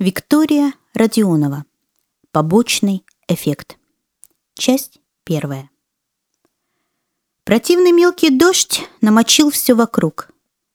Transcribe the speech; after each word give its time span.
Виктория 0.00 0.74
Родионова. 0.92 1.66
Побочный 2.32 3.04
эффект. 3.28 3.78
Часть 4.54 4.98
первая. 5.22 5.70
Противный 7.44 7.92
мелкий 7.92 8.30
дождь 8.30 8.88
намочил 9.00 9.52
все 9.52 9.74
вокруг. 9.74 10.30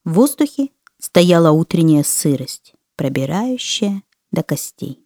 В 0.05 0.13
воздухе 0.13 0.69
стояла 0.99 1.51
утренняя 1.51 2.03
сырость, 2.03 2.75
пробирающая 2.95 4.03
до 4.31 4.41
костей. 4.41 5.05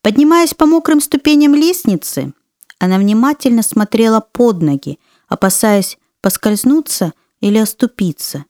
Поднимаясь 0.00 0.54
по 0.54 0.66
мокрым 0.66 1.00
ступеням 1.00 1.54
лестницы, 1.54 2.34
она 2.80 2.98
внимательно 2.98 3.62
смотрела 3.62 4.18
под 4.18 4.60
ноги, 4.60 4.98
опасаясь 5.28 5.98
поскользнуться 6.20 7.12
или 7.40 7.58
оступиться. 7.58 8.44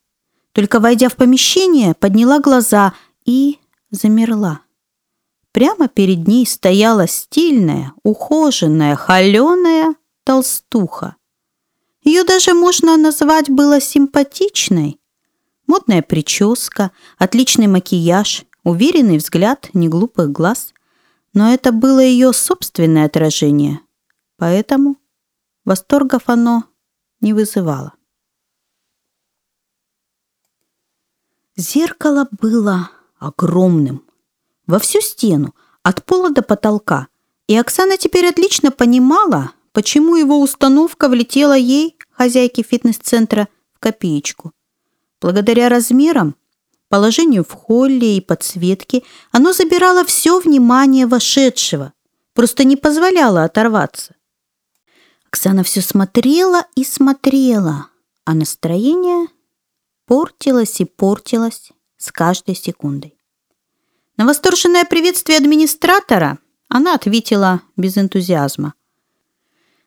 Только 0.53 0.81
войдя 0.81 1.11
в 1.11 1.17
помещение, 1.17 1.93
подняла 1.93 2.41
глаза 2.41 2.95
и 3.27 3.59
замерла. 3.91 4.62
Прямо 5.53 5.89
перед 5.89 6.29
ней 6.29 6.47
стояла 6.47 7.09
стильная, 7.09 7.93
ухоженная, 8.05 8.95
холеная 8.95 9.97
толстуха. 10.24 11.16
Ее 12.02 12.24
даже 12.24 12.55
можно 12.55 12.97
назвать 12.97 13.51
было 13.51 13.80
симпатичной. 13.80 15.01
Модная 15.66 16.02
прическа, 16.02 16.93
отличный 17.19 17.66
макияж, 17.66 18.45
уверенный 18.62 19.19
взгляд 19.19 19.71
неглупых 19.74 20.30
глаз. 20.30 20.73
Но 21.33 21.52
это 21.52 21.73
было 21.73 22.01
ее 22.01 22.32
собственное 22.32 23.07
отражение, 23.07 23.80
поэтому 24.37 24.96
восторгов 25.65 26.24
оно 26.27 26.65
не 27.21 27.32
вызывало. 27.32 27.95
Зеркало 31.57 32.27
было 32.32 32.91
огромным, 33.19 34.09
во 34.70 34.79
всю 34.79 35.01
стену, 35.01 35.55
от 35.83 36.05
пола 36.05 36.30
до 36.30 36.42
потолка. 36.42 37.09
И 37.47 37.56
Оксана 37.56 37.97
теперь 37.97 38.26
отлично 38.26 38.71
понимала, 38.71 39.52
почему 39.73 40.16
его 40.16 40.40
установка 40.40 41.09
влетела 41.09 41.57
ей, 41.57 41.96
хозяйке 42.10 42.63
фитнес-центра, 42.63 43.48
в 43.74 43.80
копеечку. 43.80 44.52
Благодаря 45.21 45.68
размерам, 45.68 46.37
положению 46.88 47.45
в 47.45 47.52
холле 47.52 48.16
и 48.16 48.21
подсветке, 48.21 49.02
оно 49.32 49.52
забирало 49.52 50.04
все 50.04 50.41
внимание 50.41 51.07
вошедшего, 51.07 51.93
просто 52.32 52.65
не 52.65 52.76
позволяло 52.76 53.45
оторваться. 53.45 54.15
Оксана 55.26 55.63
все 55.63 55.80
смотрела 55.80 56.66
и 56.74 56.85
смотрела, 56.85 57.88
а 58.24 58.35
настроение 58.35 59.29
портилось 60.07 60.80
и 60.80 60.85
портилось 60.85 61.71
с 61.96 62.10
каждой 62.10 62.57
секундой. 62.57 63.20
На 64.21 64.26
восторженное 64.26 64.84
приветствие 64.84 65.38
администратора 65.38 66.41
она 66.69 66.94
ответила 66.94 67.62
без 67.78 67.97
энтузиазма. 67.97 68.75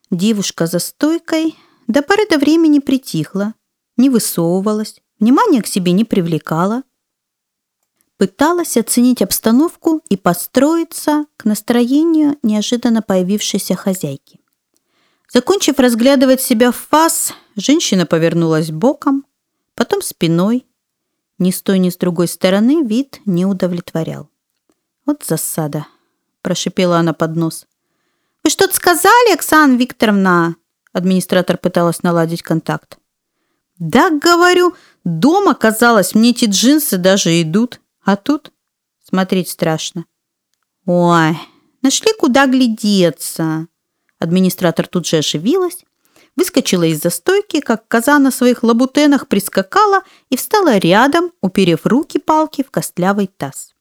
Девушка 0.09 0.65
за 0.65 0.79
стойкой 0.79 1.55
до 1.85 2.01
поры 2.01 2.27
до 2.27 2.39
времени 2.39 2.79
притихла, 2.79 3.53
не 3.95 4.09
высовывалась, 4.09 5.03
внимания 5.19 5.61
к 5.61 5.67
себе 5.67 5.91
не 5.91 6.03
привлекала, 6.03 6.81
пыталась 8.17 8.75
оценить 8.75 9.21
обстановку 9.21 10.01
и 10.09 10.17
построиться 10.17 11.27
к 11.37 11.45
настроению 11.45 12.39
неожиданно 12.41 13.03
появившейся 13.03 13.75
хозяйки. 13.75 14.39
Закончив 15.31 15.77
разглядывать 15.77 16.41
себя 16.41 16.71
в 16.71 16.75
фас, 16.75 17.35
женщина 17.55 18.07
повернулась 18.07 18.71
боком, 18.71 19.27
потом 19.75 20.01
спиной, 20.01 20.65
ни 21.43 21.51
с 21.51 21.61
той, 21.61 21.77
ни 21.77 21.89
с 21.89 21.97
другой 21.97 22.27
стороны 22.27 22.83
вид 22.83 23.21
не 23.25 23.45
удовлетворял. 23.45 24.29
«Вот 25.05 25.23
засада»,– 25.23 25.85
прошипела 26.41 26.97
она 26.97 27.13
под 27.13 27.35
нос. 27.35 27.67
«Вы 28.43 28.49
что-то 28.49 28.75
сказали, 28.75 29.33
Оксана 29.33 29.75
Викторовна?» 29.75 30.55
Администратор 30.93 31.57
пыталась 31.57 32.03
наладить 32.03 32.41
контакт. 32.41 32.97
«Да, 33.77 34.09
говорю, 34.09 34.75
дома, 35.03 35.55
казалось, 35.55 36.15
мне 36.15 36.31
эти 36.31 36.45
джинсы 36.45 36.97
даже 36.97 37.41
идут. 37.41 37.81
А 38.03 38.15
тут 38.15 38.51
смотреть 39.03 39.49
страшно». 39.49 40.05
«Ой, 40.85 41.37
нашли 41.81 42.13
куда 42.17 42.47
глядеться». 42.47 43.67
Администратор 44.19 44.87
тут 44.87 45.05
же 45.05 45.17
оживилась 45.17 45.83
выскочила 46.35 46.83
из-за 46.83 47.09
стойки, 47.09 47.59
как 47.59 47.87
коза 47.87 48.19
на 48.19 48.31
своих 48.31 48.63
лабутенах 48.63 49.27
прискакала 49.27 50.03
и 50.29 50.37
встала 50.37 50.77
рядом, 50.77 51.31
уперев 51.41 51.85
руки-палки 51.85 52.63
в 52.63 52.71
костлявый 52.71 53.27
таз. 53.27 53.73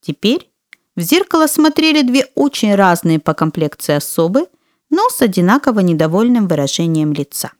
Теперь 0.00 0.50
в 0.96 1.00
зеркало 1.00 1.46
смотрели 1.46 2.02
две 2.02 2.26
очень 2.34 2.74
разные 2.74 3.18
по 3.18 3.34
комплекции 3.34 3.94
особы, 3.94 4.46
но 4.90 5.08
с 5.08 5.22
одинаково 5.22 5.80
недовольным 5.80 6.48
выражением 6.48 7.12
лица. 7.12 7.52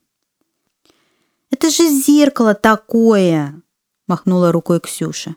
«Это 1.50 1.70
же 1.70 1.88
зеркало 1.88 2.54
такое!»– 2.54 3.60
махнула 4.06 4.52
рукой 4.52 4.80
Ксюша. 4.80 5.36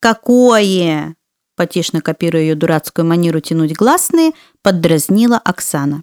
«Какое?»– 0.00 1.16
потешно 1.56 2.00
копируя 2.00 2.42
ее 2.42 2.54
дурацкую 2.54 3.06
манеру 3.06 3.40
тянуть 3.40 3.74
гласные, 3.74 4.32
поддразнила 4.62 5.38
Оксана. 5.38 6.02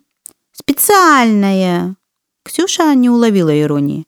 «Специальное!» 0.52 1.96
Ксюша 2.50 2.96
не 2.96 3.12
уловила 3.12 3.56
иронии. 3.62 4.08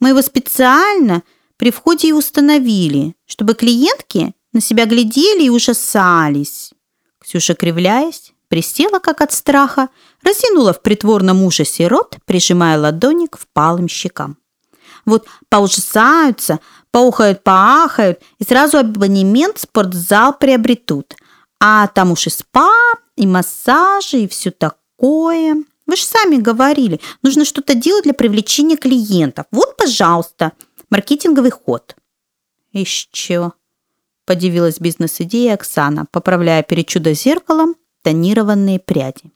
Мы 0.00 0.08
его 0.08 0.20
специально 0.20 1.22
при 1.56 1.70
входе 1.70 2.08
и 2.08 2.12
установили, 2.12 3.14
чтобы 3.26 3.54
клиентки 3.54 4.34
на 4.52 4.60
себя 4.60 4.86
глядели 4.86 5.44
и 5.44 5.50
ужасались. 5.50 6.72
Ксюша, 7.20 7.54
кривляясь, 7.54 8.32
присела 8.48 8.98
как 8.98 9.20
от 9.20 9.32
страха, 9.32 9.88
разинула 10.24 10.72
в 10.72 10.82
притворном 10.82 11.44
ужасе 11.44 11.86
рот, 11.86 12.16
прижимая 12.24 12.76
ладони 12.76 13.26
к 13.26 13.38
впалым 13.38 13.86
щекам. 13.86 14.36
Вот 15.04 15.28
поужасаются, 15.48 16.58
поухают, 16.90 17.44
поахают 17.44 18.18
и 18.40 18.44
сразу 18.44 18.78
абонемент 18.78 19.58
в 19.58 19.60
спортзал 19.60 20.36
приобретут. 20.36 21.14
А 21.60 21.86
там 21.86 22.10
уж 22.10 22.26
и 22.26 22.30
спа, 22.30 22.72
и 23.14 23.28
массажи, 23.28 24.22
и 24.22 24.28
все 24.28 24.50
такое. 24.50 25.62
Вы 25.86 25.96
же 25.96 26.04
сами 26.04 26.36
говорили, 26.36 27.00
нужно 27.22 27.44
что-то 27.44 27.74
делать 27.74 28.04
для 28.04 28.14
привлечения 28.14 28.76
клиентов. 28.76 29.46
Вот, 29.50 29.76
пожалуйста, 29.76 30.52
маркетинговый 30.90 31.50
ход. 31.50 31.96
Еще, 32.72 33.52
подивилась 34.24 34.80
бизнес-идея 34.80 35.54
Оксана, 35.54 36.06
поправляя 36.10 36.62
перед 36.62 36.88
чудо-зеркалом 36.88 37.76
тонированные 38.02 38.78
пряди. 38.78 39.32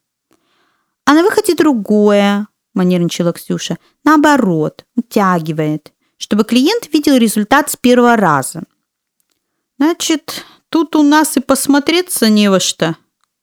А 1.04 1.14
на 1.14 1.22
выходе 1.22 1.54
другое, 1.54 2.48
манерничала 2.74 3.32
Ксюша. 3.32 3.78
Наоборот, 4.04 4.84
утягивает, 4.96 5.92
чтобы 6.16 6.44
клиент 6.44 6.92
видел 6.92 7.16
результат 7.16 7.70
с 7.70 7.76
первого 7.76 8.16
раза. 8.16 8.62
Значит, 9.78 10.44
тут 10.68 10.94
у 10.96 11.02
нас 11.02 11.36
и 11.36 11.40
посмотреться 11.40 12.28
не 12.28 12.50
во 12.50 12.60
что. 12.60 12.96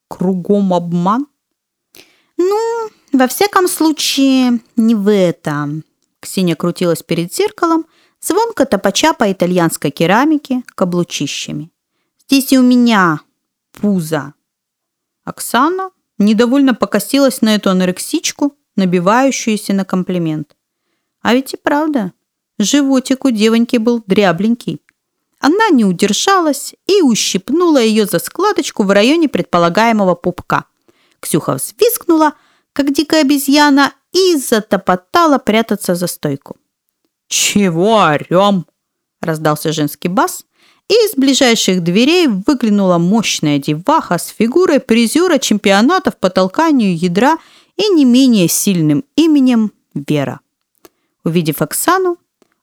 Кругом 0.08 0.74
обман. 0.74 1.28
Ну, 2.38 2.90
во 3.14 3.28
всяком 3.28 3.68
случае, 3.68 4.60
не 4.76 4.96
в 4.96 5.12
этом. 5.12 5.84
Ксения 6.20 6.56
крутилась 6.56 7.04
перед 7.04 7.34
зеркалом, 7.34 7.86
звонко 8.20 8.66
топача 8.66 9.14
по 9.14 9.32
итальянской 9.32 9.92
керамике 9.92 10.64
каблучищами. 10.76 11.72
Здесь 12.28 12.52
и 12.52 12.58
у 12.58 12.64
меня 12.64 13.22
пузо. 13.72 14.34
Оксана 15.24 15.92
недовольно 16.18 16.74
покосилась 16.74 17.42
на 17.42 17.56
эту 17.56 17.70
анорексичку, 17.70 18.56
набивающуюся 18.76 19.74
на 19.74 19.86
комплимент. 19.86 20.56
А 21.22 21.34
ведь 21.34 21.54
и 21.54 21.58
правда, 21.58 22.14
животик 22.60 23.26
у 23.26 23.30
девоньки 23.30 23.78
был 23.78 24.04
дрябленький. 24.06 24.82
Она 25.40 25.70
не 25.70 25.86
удержалась 25.86 26.76
и 26.88 27.02
ущипнула 27.02 27.78
ее 27.78 28.06
за 28.06 28.20
складочку 28.20 28.84
в 28.84 28.92
районе 28.92 29.30
предполагаемого 29.30 30.16
пупка. 30.16 30.66
Ксюха 31.20 31.54
взвискнула– 31.54 32.34
как 32.78 32.94
дикая 32.94 33.22
обезьяна, 33.22 33.92
и 34.14 34.36
затопотала 34.36 35.40
прятаться 35.40 35.96
за 35.96 36.06
стойку. 36.06 36.58
«Чего 37.28 37.96
орем?»– 37.96 38.68
раздался 39.22 39.74
женский 39.74 40.10
бас, 40.10 40.46
и 40.88 40.94
из 40.94 41.16
ближайших 41.16 41.82
дверей 41.82 42.28
выглянула 42.28 43.00
мощная 43.00 43.58
деваха 43.58 44.20
с 44.20 44.28
фигурой 44.28 44.80
призера 44.80 45.40
чемпионатов 45.40 46.18
по 46.18 46.30
толканию 46.30 46.96
ядра 46.96 47.40
и 47.78 47.90
не 47.90 48.06
менее 48.06 48.48
сильным 48.48 49.04
именем 49.16 49.72
Вера. 49.96 50.42
Увидев 51.24 51.64
Оксану, 51.64 52.18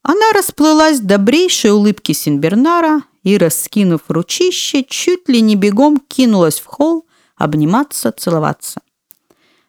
она 0.04 0.30
расплылась 0.32 1.00
добрейшей 1.00 1.72
улыбке 1.72 2.14
Синбернара 2.14 3.02
и, 3.24 3.36
раскинув 3.36 4.02
ручище, 4.06 4.84
чуть 4.88 5.28
ли 5.28 5.40
не 5.40 5.56
бегом 5.56 5.98
кинулась 5.98 6.60
в 6.60 6.66
холл 6.66 7.04
обниматься, 7.36 8.12
целоваться. 8.12 8.80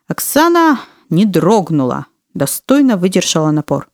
Оксана 0.08 0.82
не 1.10 1.26
дрогнула, 1.26 2.06
достойно 2.34 2.98
выдержала 2.98 3.52
напор. 3.52 3.90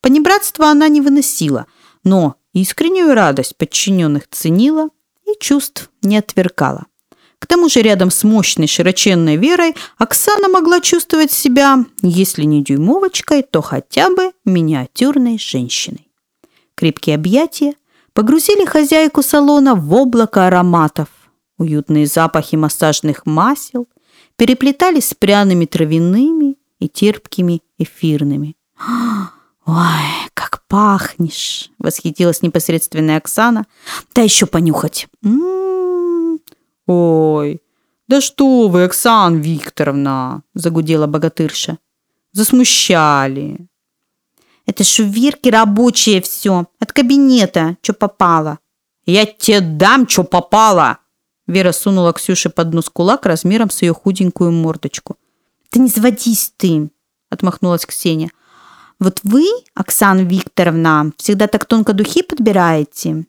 Понебратство 0.00 0.66
она 0.68 0.88
не 0.88 1.00
выносила, 1.00 1.66
но 2.04 2.36
искреннюю 2.52 3.14
радость 3.14 3.56
подчиненных 3.56 4.28
ценила 4.28 4.90
и 5.26 5.32
чувств 5.40 5.90
не 6.02 6.18
отвергала. 6.18 6.86
К 7.38 7.46
тому 7.46 7.68
же 7.68 7.82
рядом 7.82 8.10
с 8.10 8.24
мощной 8.24 8.66
широченной 8.66 9.36
Верой 9.36 9.74
Оксана 9.98 10.48
могла 10.48 10.80
чувствовать 10.80 11.30
себя, 11.30 11.84
если 12.02 12.44
не 12.44 12.62
дюймовочкой, 12.62 13.42
то 13.42 13.62
хотя 13.62 14.10
бы 14.10 14.32
миниатюрной 14.44 15.38
женщиной. 15.38 16.08
Крепкие 16.74 17.14
объятия 17.14 17.74
погрузили 18.12 18.64
хозяйку 18.64 19.22
салона 19.22 19.74
в 19.74 19.92
облако 19.94 20.46
ароматов. 20.46 21.08
Уютные 21.58 22.06
запахи 22.06 22.56
массажных 22.56 23.26
масел 23.26 23.86
переплетались 24.36 25.08
с 25.08 25.14
пряными 25.14 25.64
травяными 25.66 26.56
и 26.78 26.88
терпкими 26.88 27.62
эфирными. 27.78 28.56
«Ой, 29.66 30.30
как 30.34 30.62
пахнешь!»— 30.68 31.70
восхитилась 31.78 32.42
непосредственная 32.42 33.16
Оксана. 33.16 33.66
«Да 34.14 34.22
еще 34.22 34.46
понюхать!» 34.46 35.08
«М-м-м!» 35.24 36.40
«Ой, 36.86 37.60
да 38.06 38.20
что 38.20 38.68
вы, 38.68 38.84
Оксана 38.84 39.36
Викторовна!»— 39.36 40.42
загудела 40.54 41.06
богатырша. 41.06 41.78
«Засмущали!» 42.32 43.66
«Это 44.66 44.84
Вирки 45.02 45.48
рабочее 45.48 46.20
все, 46.20 46.66
от 46.78 46.92
кабинета, 46.92 47.76
что 47.82 47.92
попало!» 47.92 48.58
«Я 49.06 49.24
тебе 49.24 49.60
дам, 49.60 50.08
что 50.08 50.24
попало!» 50.24 50.98
Вера 51.46 51.72
сунула 51.72 52.12
Ксюше 52.12 52.50
под 52.50 52.74
нос 52.74 52.88
кулак 52.88 53.26
размером 53.26 53.70
с 53.70 53.82
ее 53.82 53.94
худенькую 53.94 54.52
мордочку. 54.52 55.16
«Да 55.72 55.80
не 55.80 55.88
заводись 55.88 56.52
ты!»— 56.56 56.90
отмахнулась 57.30 57.86
Ксения. 57.86 58.30
Вот 58.98 59.20
вы, 59.24 59.46
Оксана 59.74 60.20
Викторовна, 60.20 61.12
всегда 61.18 61.48
так 61.48 61.66
тонко 61.66 61.92
духи 61.92 62.22
подбираете. 62.22 63.26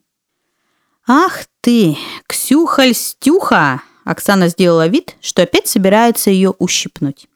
Ах 1.06 1.46
ты, 1.62 1.98
Ксюха-льстюха! 2.28 3.82
Оксана 4.06 4.48
сделала 4.48 4.88
вид, 4.88 5.18
что 5.20 5.42
опять 5.42 5.68
собирается 5.68 6.30
ее 6.30 6.52
ущипнуть. 6.52 7.28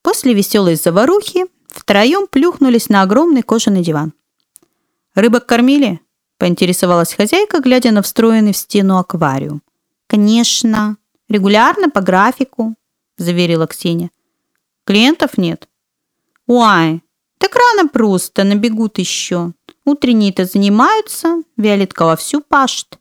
После 0.00 0.32
веселой 0.32 0.76
заварухи 0.76 1.44
втроем 1.68 2.26
плюхнулись 2.26 2.88
на 2.88 3.02
огромный 3.02 3.42
кожаный 3.42 3.82
диван. 3.82 4.14
«Рыбок 5.14 5.44
кормили?»– 5.44 6.00
поинтересовалась 6.38 7.12
хозяйка, 7.12 7.60
глядя 7.60 7.90
на 7.90 8.00
встроенный 8.00 8.52
в 8.52 8.56
стену 8.56 8.96
аквариум. 8.96 9.62
«Конечно, 10.06 10.96
регулярно 11.28 11.90
по 11.90 12.00
графику»,– 12.00 12.76
заверила 13.18 13.66
Ксения. 13.66 14.10
«Клиентов 14.84 15.36
нет?» 15.38 15.68
«Уай, 16.46 17.02
так 17.38 17.54
рано 17.54 17.88
просто, 17.88 18.44
набегут 18.44 18.98
еще. 18.98 19.52
Утренние-то 19.84 20.44
занимаются, 20.44 21.42
Виолетка 21.56 22.04
вовсю 22.04 22.40
пашет. 22.40 22.98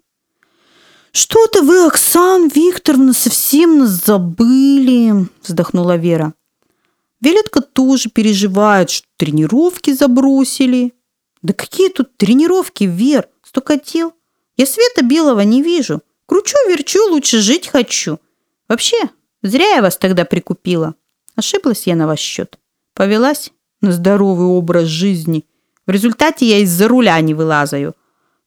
«Что-то 1.11 1.61
вы, 1.61 1.85
Оксан 1.85 2.49
Викторовна, 2.49 3.13
совсем 3.13 3.79
нас 3.79 4.05
забыли», 4.05 5.27
вздохнула 5.41 5.95
Вера. 5.95 6.33
Виолетка 7.21 7.61
тоже 7.61 8.09
переживает, 8.09 8.89
что 8.89 9.07
тренировки 9.15 9.93
забросили. 9.93 10.93
Да 11.41 11.53
какие 11.53 11.89
тут 11.89 12.17
тренировки, 12.17 12.83
Вер? 12.83 13.29
Столько 13.43 13.77
дел. 13.77 14.13
Я 14.57 14.65
света 14.65 15.03
белого 15.03 15.39
не 15.41 15.63
вижу. 15.63 16.01
Кручу-верчу, 16.27 17.09
лучше 17.09 17.39
жить 17.39 17.67
хочу. 17.67 18.19
Вообще, 18.67 18.97
зря 19.41 19.75
я 19.75 19.81
вас 19.81 19.97
тогда 19.97 20.25
прикупила. 20.25 20.95
Ошиблась 21.35 21.87
я 21.87 21.95
на 21.95 22.07
ваш 22.07 22.19
счет. 22.19 22.57
Повелась 22.93 23.51
на 23.81 23.91
здоровый 23.91 24.47
образ 24.47 24.85
жизни. 24.85 25.45
В 25.85 25.91
результате 25.91 26.45
я 26.45 26.59
из-за 26.59 26.87
руля 26.87 27.19
не 27.21 27.33
вылазаю. 27.33 27.95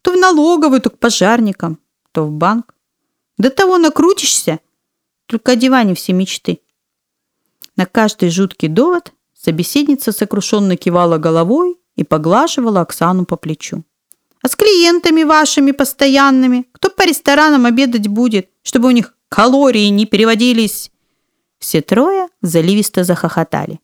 То 0.03 0.13
в 0.13 0.17
налоговую, 0.17 0.81
то 0.81 0.91
к 0.91 0.99
пожарникам, 0.99 1.79
то 2.13 2.25
в 2.25 2.31
банк. 2.33 2.75
До 3.37 3.51
того 3.51 3.79
накрутишься, 3.79 4.59
только 5.27 5.53
о 5.53 5.57
диване 5.57 5.95
все 5.95 6.13
мечты. 6.13 6.61
На 7.77 7.87
каждый 7.87 8.31
жуткий 8.31 8.69
довод 8.69 9.13
собеседница 9.35 10.11
сокрушенно 10.11 10.77
кивала 10.77 11.19
головой 11.19 11.79
и 11.95 12.03
поглаживала 12.03 12.81
Оксану 12.81 13.25
по 13.25 13.37
плечу. 13.37 13.85
С 14.49 14.57
клиентами 14.57 15.25
вашими 15.25 15.73
постоянными, 15.73 16.65
кто 16.73 16.89
по 16.89 17.03
ресторанам 17.03 17.67
обедать 17.67 18.09
будет, 18.09 18.49
чтобы 18.63 18.89
у 18.89 18.93
них 18.93 19.15
калории 19.29 19.89
не 19.89 20.07
переводились? 20.07 20.91
Все 21.59 21.83
трое 21.83 22.29
заливисто 22.41 23.05
захохотали. 23.05 23.79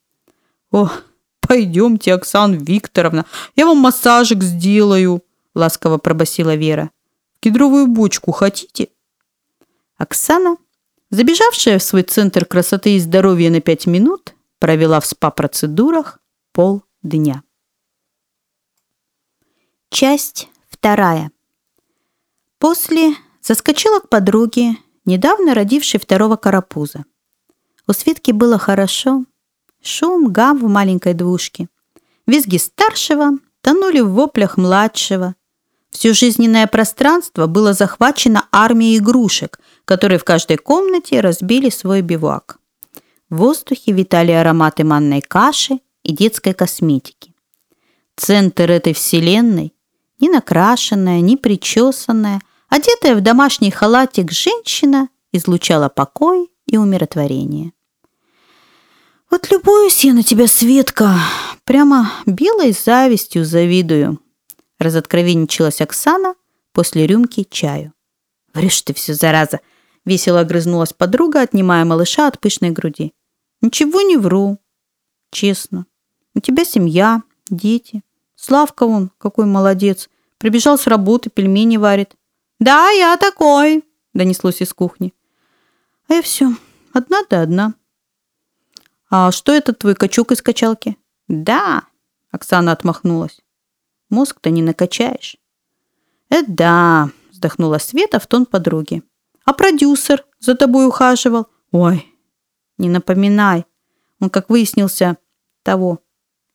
Ох, 0.71 1.03
«Пойдемте, 1.39 2.15
Оксана 2.15 2.55
Викторовна, 2.55 3.25
я 3.55 3.67
вам 3.67 3.77
массажик 3.77 4.41
сделаю»,– 4.41 5.21
ласково 5.53 5.99
пробасила 5.99 6.55
Вера. 6.55 6.89
«Кедровую 7.41 7.85
бочку 7.85 8.31
хотите?» 8.31 8.87
Оксана, 9.97 10.57
забежавшая 11.11 11.77
в 11.77 11.83
свой 11.83 12.01
центр 12.01 12.43
красоты 12.43 12.95
и 12.95 12.99
здоровья 12.99 13.51
на 13.51 13.61
пять 13.61 13.85
минут, 13.85 14.33
провела 14.57 14.99
в 14.99 15.05
спа-процедурах 15.05 16.19
полдня. 16.53 17.43
Часть 19.91 20.49
вторая. 20.85 21.31
После 22.59 23.15
заскочила 23.41 24.01
к 24.01 24.07
подруге, 24.07 24.75
недавно 25.03 25.55
родившей 25.55 25.99
второго 25.99 26.35
карапуза. 26.35 27.05
У 27.87 27.93
Светки 27.93 28.29
было 28.29 28.59
хорошо, 28.59 29.25
Шум, 29.81 30.31
гам 30.31 30.59
в 30.59 30.69
маленькой 30.69 31.15
двушке. 31.15 31.69
Визги 32.27 32.57
старшего 32.57 33.31
тонули 33.61 34.01
в 34.01 34.11
воплях 34.11 34.57
младшего. 34.57 35.33
Все 35.89 36.13
жизненное 36.13 36.67
пространство 36.67 37.47
было 37.47 37.73
захвачено 37.73 38.47
армией 38.51 38.99
игрушек, 38.99 39.59
которые 39.85 40.19
в 40.19 40.23
каждой 40.23 40.57
комнате 40.57 41.19
разбили 41.19 41.71
свой 41.71 42.03
бивуак. 42.03 42.59
В 43.31 43.37
воздухе 43.37 43.91
витали 43.91 44.33
ароматы 44.33 44.83
манной 44.83 45.21
каши 45.21 45.79
и 46.03 46.13
детской 46.13 46.53
косметики. 46.53 47.33
Центр 48.15 48.69
этой 48.69 48.93
вселенной, 48.93 49.74
не 50.19 50.29
накрашенная, 50.29 51.21
не 51.21 51.37
причесанная, 51.37 52.41
одетая 52.69 53.15
в 53.15 53.21
домашний 53.21 53.71
халатик 53.71 54.31
женщина 54.31 55.09
излучала 55.31 55.89
покой 55.89 56.49
и 56.67 56.77
умиротворение. 56.77 57.73
Вот 59.29 59.51
любуюсь 59.51 60.03
я 60.05 60.13
на 60.13 60.23
тебя, 60.23 60.47
Светка, 60.47 61.19
прямо 61.65 62.11
белой 62.25 62.71
завистью 62.71 63.43
завидую. 63.43 64.21
Разоткровенничалась 64.79 65.81
Оксана 65.81 66.35
после 66.71 67.05
рюмки 67.05 67.43
чаю. 67.49 67.93
Врешь 68.53 68.81
ты 68.81 68.93
все, 68.93 69.13
зараза. 69.13 69.59
Весело 70.05 70.39
огрызнулась 70.39 70.93
подруга, 70.93 71.41
отнимая 71.41 71.83
малыша 71.83 72.27
от 72.27 72.39
пышной 72.39 72.69
груди. 72.69 73.13
Ничего 73.61 74.01
не 74.01 74.15
вру. 74.15 74.59
Честно. 75.31 75.85
У 76.33 76.39
тебя 76.39 76.63
семья, 76.63 77.23
дети. 77.49 78.03
Славка 78.45 78.85
вон, 78.85 79.09
какой 79.17 79.45
молодец. 79.45 80.07
Прибежал 80.37 80.77
с 80.77 80.85
работы, 80.85 81.31
пельмени 81.31 81.77
варит. 81.77 82.15
Да, 82.59 82.91
я 82.91 83.17
такой, 83.17 83.83
донеслось 84.13 84.61
из 84.61 84.71
кухни. 84.71 85.15
А 86.07 86.13
я 86.13 86.21
все, 86.21 86.53
одна 86.93 87.23
да 87.27 87.41
одна. 87.41 87.73
«А 89.09 89.31
что 89.31 89.51
это 89.51 89.73
твой 89.73 89.95
качок 89.95 90.31
из 90.31 90.43
качалки?» 90.43 90.95
«Да»,— 91.27 91.85
Оксана 92.31 92.71
отмахнулась. 92.71 93.41
«Мозг-то 94.09 94.51
не 94.51 94.61
накачаешь». 94.61 95.37
«Это 96.29 96.51
да»,— 96.51 97.09
вздохнула 97.31 97.79
Света 97.79 98.19
в 98.19 98.27
тон 98.27 98.45
подруги. 98.45 99.01
«А 99.43 99.53
продюсер 99.53 100.23
за 100.39 100.53
тобой 100.53 100.87
ухаживал?» 100.87 101.47
«Ой, 101.71 102.05
не 102.77 102.89
напоминай. 102.89 103.65
Он, 104.19 104.29
как 104.29 104.51
выяснился, 104.51 105.17
того». 105.63 105.99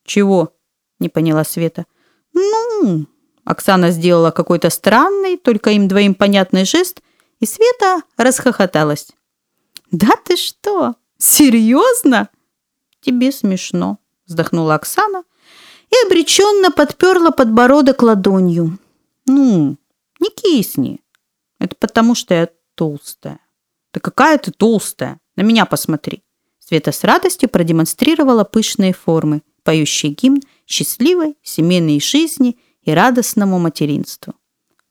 «Чего?»— 0.04 0.56
не 1.00 1.08
поняла 1.08 1.44
Света. 1.44 1.86
«Ну...» 2.32 3.06
Оксана 3.44 3.90
сделала 3.90 4.30
какой-то 4.30 4.70
странный, 4.70 5.36
только 5.36 5.70
им 5.70 5.88
двоим 5.88 6.14
понятный 6.14 6.64
жест, 6.64 7.00
и 7.40 7.46
Света 7.46 8.02
расхохоталась. 8.16 9.08
«Да 9.90 10.10
ты 10.24 10.36
что? 10.36 10.94
Серьезно?» 11.18 12.28
тебе 13.00 13.32
смешно»,– 13.32 13.98
вздохнула 14.26 14.74
Оксана 14.74 15.24
и 15.90 16.06
обреченно 16.06 16.70
подперла 16.70 17.30
подбородок 17.30 18.02
ладонью. 18.02 18.78
«Ну, 19.26 19.76
не 20.20 20.30
кисни. 20.30 21.00
Это 21.58 21.74
потому, 21.76 22.14
что 22.14 22.34
я 22.34 22.48
толстая». 22.74 23.40
«Да 23.92 24.00
какая 24.00 24.38
ты 24.38 24.52
толстая? 24.52 25.18
На 25.36 25.42
меня 25.42 25.66
посмотри». 25.66 26.22
Света 26.60 26.92
с 26.92 27.02
радостью 27.02 27.48
продемонстрировала 27.48 28.44
пышные 28.44 28.92
формы, 28.92 29.42
поющие 29.64 30.12
гимн 30.12 30.40
счастливой 30.70 31.36
семейной 31.42 32.00
жизни 32.00 32.56
и 32.82 32.92
радостному 32.92 33.58
материнству. 33.58 34.34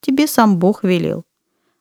Тебе 0.02 0.28
сам 0.28 0.60
Бог 0.60 0.84
велел. 0.84 1.24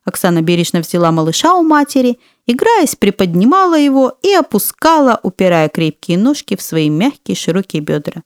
Оксана 0.05 0.41
бережно 0.41 0.81
взяла 0.81 1.13
малыша 1.13 1.55
у 1.55 1.63
матери, 1.63 2.19
играясь, 2.47 2.97
приподнимала 2.97 3.79
его 3.79 4.17
и 4.23 4.33
опускала, 4.33 5.21
упирая 5.23 5.69
крепкие 5.69 6.17
ножки 6.17 6.57
в 6.57 6.63
свои 6.63 6.89
мягкие 6.89 7.37
широкие 7.37 7.83
бедра. 7.83 8.23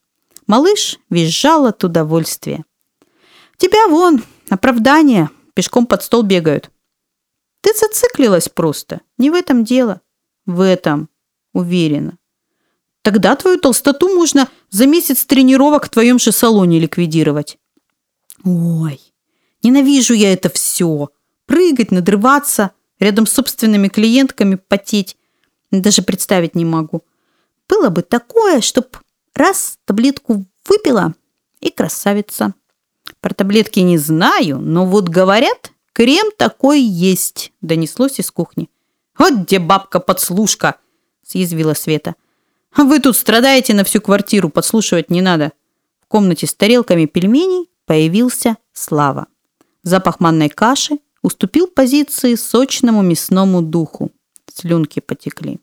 Малыш 0.47 0.99
визжал 1.11 1.67
от 1.67 1.83
удовольствия. 1.83 2.65
«Тебя 3.57 3.89
вон, 3.89 4.23
оправдание, 4.49 5.31
пешком 5.55 5.87
под 5.87 6.03
стол 6.03 6.23
бегают», 6.23 6.71
Ты 7.63 7.73
зациклилась 7.75 8.49
просто. 8.49 9.01
Не 9.19 9.31
в 9.31 9.35
этом 9.35 9.65
дело. 9.65 10.01
В 10.47 10.61
этом, 10.61 11.09
уверена. 11.53 12.19
Тогда 13.03 13.35
твою 13.35 13.59
толстоту 13.59 14.15
можно 14.15 14.49
за 14.71 14.87
месяц 14.87 15.25
тренировок 15.25 15.87
в 15.87 15.91
твоем 15.91 16.19
же 16.19 16.31
салоне 16.33 16.79
ликвидировать. 16.79 17.59
Ой, 18.45 19.01
ненавижу 19.63 20.15
я 20.15 20.33
это 20.33 20.49
все. 20.49 21.11
Прыгать, 21.47 21.91
надрываться, 21.91 22.71
рядом 23.01 23.27
с 23.27 23.33
собственными 23.33 23.89
клиентками 23.89 24.55
потеть. 24.55 25.17
Даже 25.73 26.03
представить 26.03 26.55
не 26.55 26.65
могу. 26.65 27.03
Было 27.69 27.89
бы 27.89 28.03
такое, 28.03 28.61
чтоб 28.61 28.97
раз 29.35 29.79
таблетку 29.85 30.45
выпила 30.67 31.15
и 31.61 31.71
красавица. 31.71 32.55
Про 33.21 33.35
таблетки 33.35 33.81
не 33.81 33.99
знаю, 33.99 34.59
но 34.59 34.87
вот 34.87 35.09
говорят, 35.09 35.73
крем 35.93 36.31
такой 36.37 36.81
есть, 36.81 37.53
донеслось 37.61 38.21
из 38.21 38.31
кухни. 38.31 38.69
Вот 39.19 39.35
где 39.35 39.59
бабка-подслушка, 39.59 40.77
съязвила 41.27 41.75
Света. 41.75 42.15
А 42.75 42.85
вы 42.85 43.01
тут 43.01 43.17
страдаете 43.17 43.75
на 43.75 43.85
всю 43.85 44.01
квартиру, 44.01 44.49
подслушивать 44.49 45.11
не 45.11 45.21
надо. 45.21 45.53
В 46.01 46.07
комнате 46.07 46.47
с 46.47 46.55
тарелками 46.55 47.07
пельменей 47.07 47.71
появился 47.85 48.57
Слава. 48.73 49.27
Запах 49.83 50.21
манной 50.21 50.49
каши 50.49 50.99
уступил 51.23 51.67
позиции 51.67 52.35
сочному 52.35 53.03
мясному 53.03 53.63
духу. 53.63 54.11
Слюнки 54.53 55.01
потекли. 55.01 55.61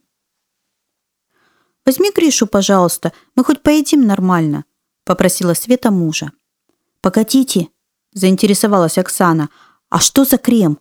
«Возьми 1.85 2.11
Гришу, 2.15 2.45
пожалуйста, 2.45 3.13
мы 3.35 3.43
хоть 3.43 3.63
поедим 3.63 4.05
нормально»,– 4.05 4.65
попросила 5.05 5.53
Света 5.53 5.89
мужа. 5.89 6.31
«Погодите»,– 7.01 7.69
заинтересовалась 8.13 8.97
Оксана,– 8.97 9.49
«а 9.89 9.99
что 9.99 10.25
за 10.25 10.37
крем?» 10.37 10.79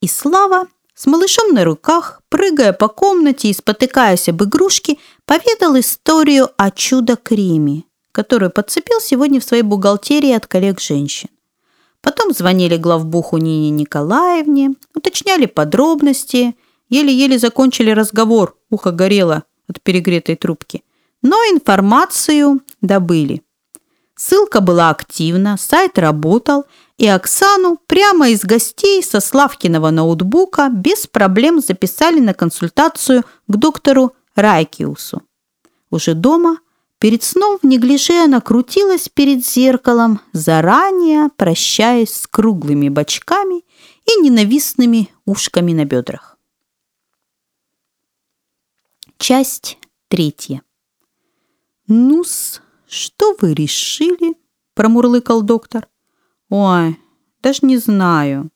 И 0.00 0.08
Слава 0.08 0.66
с 1.00 1.06
малышом 1.06 1.54
на 1.54 1.64
руках, 1.64 2.20
прыгая 2.28 2.74
по 2.74 2.88
комнате 2.88 3.48
и 3.48 3.54
спотыкаясь 3.54 4.28
об 4.28 4.42
игрушки, 4.42 4.98
поведал 5.24 5.78
историю 5.80 6.50
о 6.58 6.70
чудо-креме, 6.70 7.84
которую 8.12 8.50
подцепил 8.50 9.00
сегодня 9.00 9.40
в 9.40 9.44
своей 9.44 9.62
бухгалтерии 9.62 10.32
от 10.32 10.46
коллег-женщин. 10.46 11.30
Потом 12.02 12.34
звонили 12.34 12.76
главбуху 12.76 13.38
Нине 13.38 13.70
Николаевне, 13.70 14.74
уточняли 14.94 15.46
подробности, 15.46 16.54
еле-еле 16.90 17.38
закончили 17.38 17.92
разговор, 17.92 18.58
ухо 18.68 18.90
горело 18.90 19.44
от 19.68 19.80
перегретой 19.80 20.36
трубки. 20.36 20.84
Но 21.22 21.36
информацию 21.50 22.60
добыли. 22.82 23.40
Ссылка 24.16 24.60
была 24.60 24.90
активна, 24.90 25.56
сайт 25.58 25.98
работал, 25.98 26.66
и 27.00 27.06
Оксану 27.06 27.78
прямо 27.86 28.28
из 28.28 28.44
гостей 28.44 29.02
со 29.02 29.20
Славкиного 29.20 29.88
ноутбука 29.88 30.68
без 30.68 31.06
проблем 31.06 31.60
записали 31.60 32.20
на 32.20 32.34
консультацию 32.34 33.24
к 33.46 33.56
доктору 33.56 34.14
Райкиусу. 34.34 35.22
Уже 35.90 36.12
дома, 36.12 36.58
перед 36.98 37.22
сном 37.22 37.58
в 37.58 37.64
неглиже 37.64 38.22
она 38.22 38.42
крутилась 38.42 39.08
перед 39.08 39.46
зеркалом, 39.46 40.20
заранее 40.34 41.30
прощаясь 41.30 42.14
с 42.14 42.26
круглыми 42.26 42.90
бочками 42.90 43.64
и 44.04 44.20
ненавистными 44.20 45.08
ушками 45.24 45.72
на 45.72 45.86
бедрах. 45.86 46.36
Часть 49.16 49.78
третья. 50.08 50.60
«Ну-с, 51.86 52.60
что 52.86 53.34
вы 53.40 53.54
решили?»– 53.54 54.36
промурлыкал 54.74 55.40
доктор. 55.40 55.89
Ой, 56.50 56.98
даже 57.42 57.60
не 57.62 57.78
знаю. 57.78 58.50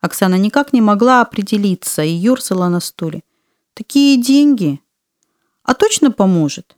Оксана 0.00 0.36
никак 0.36 0.72
не 0.72 0.80
могла 0.80 1.20
определиться 1.20 2.02
и 2.02 2.10
ерзала 2.10 2.68
на 2.68 2.80
стуле. 2.80 3.22
Такие 3.74 4.16
деньги. 4.22 4.80
А 5.62 5.74
точно 5.74 6.10
поможет? 6.10 6.76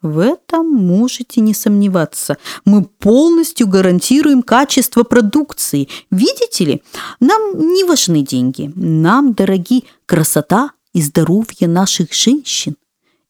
В 0.00 0.18
этом 0.18 0.68
можете 0.68 1.40
не 1.40 1.54
сомневаться. 1.54 2.36
Мы 2.64 2.84
полностью 2.84 3.68
гарантируем 3.68 4.42
качество 4.42 5.02
продукции. 5.04 5.88
Видите 6.10 6.64
ли, 6.64 6.82
нам 7.20 7.74
не 7.74 7.84
важны 7.84 8.22
деньги. 8.22 8.72
Нам 8.74 9.34
дороги 9.34 9.84
красота 10.06 10.72
и 10.92 11.02
здоровье 11.02 11.68
наших 11.68 12.12
женщин. 12.12 12.76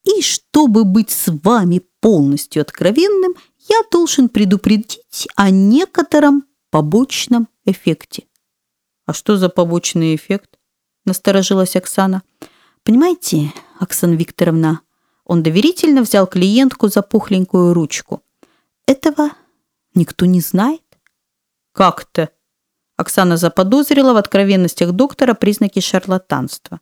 И 0.05 0.23
чтобы 0.23 0.85
быть 0.85 1.11
с 1.11 1.31
вами 1.43 1.83
полностью 2.01 2.63
откровенным, 2.63 3.35
я 3.69 3.83
должен 3.91 4.29
предупредить 4.29 5.29
о 5.37 5.51
некотором 5.51 6.45
побочном 6.73 7.49
эффекте. 7.67 8.25
А 9.05 9.13
что 9.13 9.37
за 9.37 9.51
побочный 9.51 10.17
эффект? 10.17 10.59
Насторожилась 11.05 11.77
Оксана. 11.77 12.23
Понимаете, 12.83 13.53
Оксана 13.79 14.15
Викторовна, 14.15 14.81
он 15.25 15.43
доверительно 15.43 16.03
взял 16.03 16.27
клиентку 16.27 16.89
за 16.89 17.03
пухленькую 17.03 17.75
ручку. 17.75 18.23
Этого 18.87 19.31
никто 19.95 20.25
не 20.25 20.41
знает. 20.41 20.83
Как-то? 21.73 22.31
Оксана 22.97 23.37
заподозрила 23.37 24.15
в 24.15 24.17
откровенностях 24.17 24.93
доктора 24.93 25.35
признаки 25.35 25.81
шарлатанства. 25.81 26.81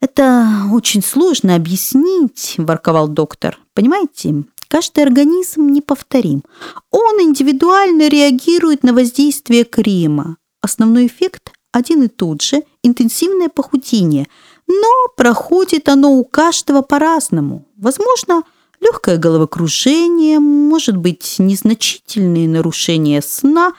«Это 0.00 0.68
очень 0.70 1.02
сложно 1.02 1.54
объяснить»,– 1.54 2.56
ворковал 2.58 3.08
доктор. 3.08 3.58
«Понимаете, 3.72 4.44
Каждый 4.68 5.04
организм 5.04 5.68
неповторим. 5.68 6.42
Он 6.90 7.20
индивидуально 7.20 8.08
реагирует 8.08 8.82
на 8.82 8.92
воздействие 8.92 9.64
крема. 9.64 10.38
Основной 10.60 11.06
эффект 11.06 11.52
один 11.72 12.02
и 12.02 12.08
тот 12.08 12.42
же– 12.42 12.64
интенсивное 12.82 13.48
похудение. 13.48 14.26
Но 14.66 15.08
проходит 15.16 15.88
оно 15.88 16.14
у 16.14 16.24
каждого 16.24 16.82
по-разному. 16.82 17.68
Возможно, 17.76 18.42
легкое 18.80 19.18
головокружение, 19.18 20.40
может 20.40 20.96
быть, 20.96 21.36
незначительные 21.38 22.48
нарушения 22.48 23.22
сна, 23.22 23.74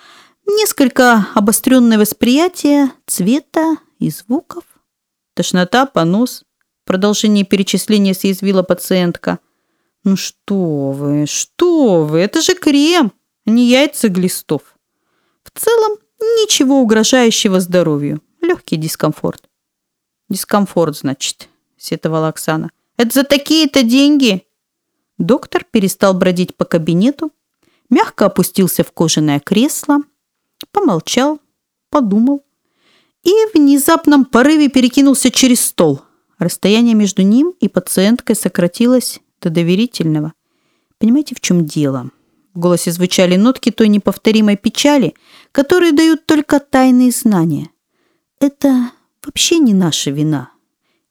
несколько 0.46 1.28
обостренное 1.34 1.98
восприятие 1.98 2.92
цвета 3.06 3.78
и 4.00 4.10
звуков. 4.10 4.64
Тошнота, 5.34 5.86
понос. 5.86 6.44
Продолжение 6.86 7.44
перечисления 7.44 8.14
съязвила 8.14 8.64
пациентка– 8.64 9.40
ну 10.08 10.16
что 10.16 10.92
вы, 10.92 11.26
что 11.26 12.06
вы, 12.06 12.20
это 12.20 12.42
же 12.42 12.56
крем, 12.56 13.12
а 13.46 13.50
не 13.50 13.68
яйца 13.68 14.08
глистов. 14.08 14.62
В 15.44 15.60
целом, 15.60 15.98
ничего 16.18 16.80
угрожающего 16.80 17.60
здоровью. 17.60 18.22
Легкий 18.42 18.78
дискомфорт. 18.78 19.50
Дискомфорт, 20.30 20.96
значит, 20.96 21.50
сетовала 21.78 22.30
Оксана. 22.30 22.72
Это 22.96 23.16
за 23.16 23.24
такие-то 23.26 23.84
деньги? 23.84 24.48
Доктор 25.18 25.66
перестал 25.70 26.14
бродить 26.14 26.56
по 26.56 26.64
кабинету, 26.64 27.34
мягко 27.90 28.28
опустился 28.28 28.86
в 28.86 28.94
кожаное 28.94 29.42
кресло, 29.42 29.98
помолчал, 30.72 31.42
подумал 31.90 32.46
и 33.24 33.32
в 33.48 33.56
внезапном 33.56 34.24
порыве 34.24 34.70
перекинулся 34.70 35.32
через 35.32 35.60
стол. 35.60 36.02
Расстояние 36.40 36.94
между 36.94 37.24
ним 37.24 37.54
и 37.60 37.68
пациенткой 37.68 38.38
сократилось 38.38 39.20
до 39.42 39.50
доверительного. 39.50 40.34
Понимаете, 40.98 41.36
в 41.36 41.40
чем 41.40 41.66
дело? 41.66 42.12
В 42.54 42.60
голосе 42.60 42.92
звучали 42.92 43.36
нотки 43.36 43.72
той 43.72 43.88
неповторимой 43.88 44.58
печали, 44.58 45.14
которые 45.52 45.92
дают 45.92 46.26
только 46.26 46.60
тайные 46.60 47.12
знания. 47.12 47.70
Это 48.40 48.92
вообще 49.24 49.60
не 49.60 49.74
наша 49.74 50.12
вина. 50.12 50.52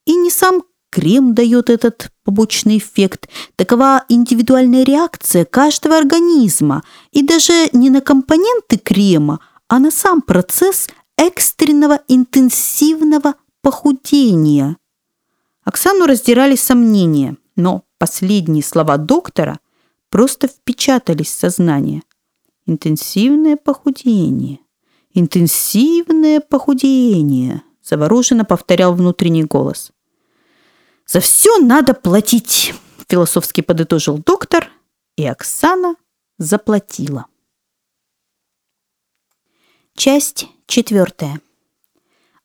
И 0.07 0.15
не 0.15 0.31
сам 0.31 0.63
крем 0.91 1.35
дает 1.35 1.71
этот 1.71 2.11
побочный 2.25 2.79
эффект. 2.79 3.29
Такова 3.57 4.05
индивидуальная 4.09 4.83
реакция 4.83 5.45
каждого 5.45 5.97
организма. 5.99 6.83
И 7.13 7.23
даже 7.23 7.69
не 7.73 7.91
на 7.91 8.01
компоненты 8.01 8.79
крема, 8.79 9.41
а 9.69 9.79
на 9.79 9.91
сам 9.91 10.23
процесс 10.23 10.89
экстренного 11.17 12.01
интенсивного 12.09 13.35
похудения. 13.63 14.77
Оксану 15.65 16.07
раздирали 16.07 16.57
сомнения, 16.57 17.37
но 17.57 17.83
Последние 17.99 18.63
слова 18.63 18.99
доктора 18.99 19.59
просто 20.11 20.49
впечатались 20.49 21.29
в 21.29 21.39
сознание. 21.39 22.03
Интенсивное 22.67 23.57
похудение. 23.57 24.59
Интенсивное 25.15 26.41
похудение, 26.41 27.63
завороженно 27.83 28.45
повторял 28.45 28.95
внутренний 28.95 29.45
голос. 29.45 29.93
За 31.07 31.21
все 31.21 31.59
надо 31.59 31.95
платить, 31.95 32.75
философски 33.09 33.63
подытожил 33.63 34.19
доктор, 34.19 34.71
и 35.17 35.25
Оксана 35.25 35.95
заплатила. 36.37 37.27
Часть 39.95 40.49
четвертая. 40.67 41.41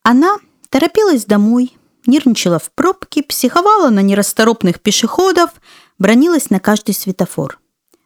Она 0.04 0.38
торопилась 0.70 1.26
домой, 1.26 1.78
нервничала 2.06 2.60
в 2.60 2.72
пробке, 2.72 3.24
психовала 3.24 3.90
на 3.90 4.02
нерасторопных 4.02 4.80
пешеходов, 4.82 5.50
бронилась 5.98 6.50
на 6.50 6.60
каждый 6.60 6.94
светофор. 6.94 7.60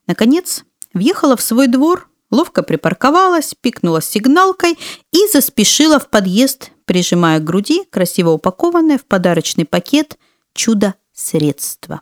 Наконец, 0.08 0.64
въехала 0.94 1.36
в 1.36 1.42
свой 1.42 1.68
двор, 1.68 2.10
ловко 2.32 2.64
припарковалась, 2.64 3.56
пикнула 3.60 4.02
сигналкой 4.02 4.78
и 5.12 5.28
заспешила 5.32 6.00
в 6.00 6.10
подъезд 6.10 6.72
прижимая 6.86 7.40
к 7.40 7.44
груди 7.44 7.84
красиво 7.86 8.32
упакованное 8.32 8.98
в 8.98 9.06
подарочный 9.06 9.66
пакет 9.66 10.18
чудо-средство. 10.54 12.02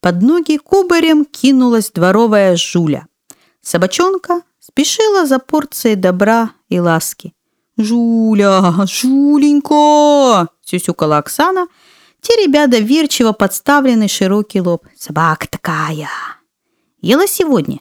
Под 0.00 0.22
ноги 0.22 0.56
кубарем 0.56 1.24
кинулась 1.24 1.90
дворовая 1.90 2.56
Жуля. 2.56 3.06
Собачонка 3.60 4.42
спешила 4.58 5.26
за 5.26 5.38
порцией 5.38 5.96
добра 5.96 6.52
и 6.68 6.80
ласки. 6.80 7.34
«Жуля, 7.82 8.74
Жуленька!»– 8.86 10.48
сюсюкала 10.62 11.18
Оксана, 11.18 11.66
теребя 12.20 12.66
доверчиво 12.66 13.32
подставленный 13.32 14.08
широкий 14.08 14.60
лоб. 14.60 14.86
«Собака 14.98 15.48
такая!» 15.48 16.10
«Ела 17.00 17.26
сегодня?» 17.26 17.80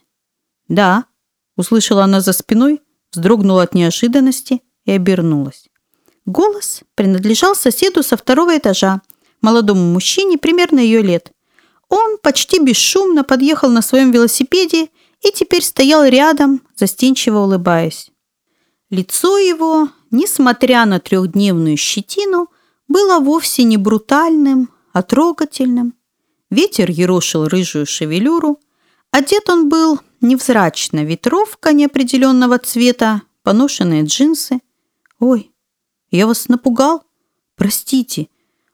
«Да»,– 0.69 1.05
услышала 1.57 2.05
она 2.05 2.21
за 2.21 2.31
спиной, 2.31 2.81
вздрогнула 3.11 3.63
от 3.63 3.73
неожиданности 3.73 4.61
и 4.85 4.91
обернулась. 4.91 5.67
Голос 6.25 6.81
принадлежал 6.95 7.55
соседу 7.55 8.01
со 8.01 8.15
второго 8.15 8.57
этажа, 8.57 9.01
молодому 9.41 9.81
мужчине 9.93 10.37
примерно 10.37 10.79
ее 10.79 11.01
лет. 11.01 11.31
Он 11.89 12.17
почти 12.21 12.63
бесшумно 12.63 13.23
подъехал 13.23 13.69
на 13.69 13.81
своем 13.81 14.11
велосипеде 14.11 14.89
и 15.21 15.31
теперь 15.33 15.63
стоял 15.63 16.05
рядом, 16.05 16.61
застенчиво 16.75 17.39
улыбаясь. 17.39 18.11
Лицо 18.89 19.37
его, 19.37 19.89
несмотря 20.09 20.85
на 20.85 20.99
трехдневную 20.99 21.77
щетину, 21.77 22.47
было 22.87 23.19
вовсе 23.19 23.63
не 23.63 23.77
брутальным, 23.77 24.69
а 24.93 25.03
трогательным. 25.03 25.93
Ветер 26.49 26.89
ерошил 26.89 27.47
рыжую 27.47 27.85
шевелюру. 27.85 28.59
Одет 29.11 29.49
он 29.49 29.69
был 29.69 29.99
невзрачно, 30.21 31.03
ветровка 31.03 31.71
неопределенного 31.71 32.57
цвета, 32.57 33.21
поношенные 33.43 34.03
джинсы. 34.03 34.59
«Ой, 35.19 35.51
я 36.09 36.25
вас 36.25 36.47
напугал? 36.47 37.03
Простите». 37.55 38.27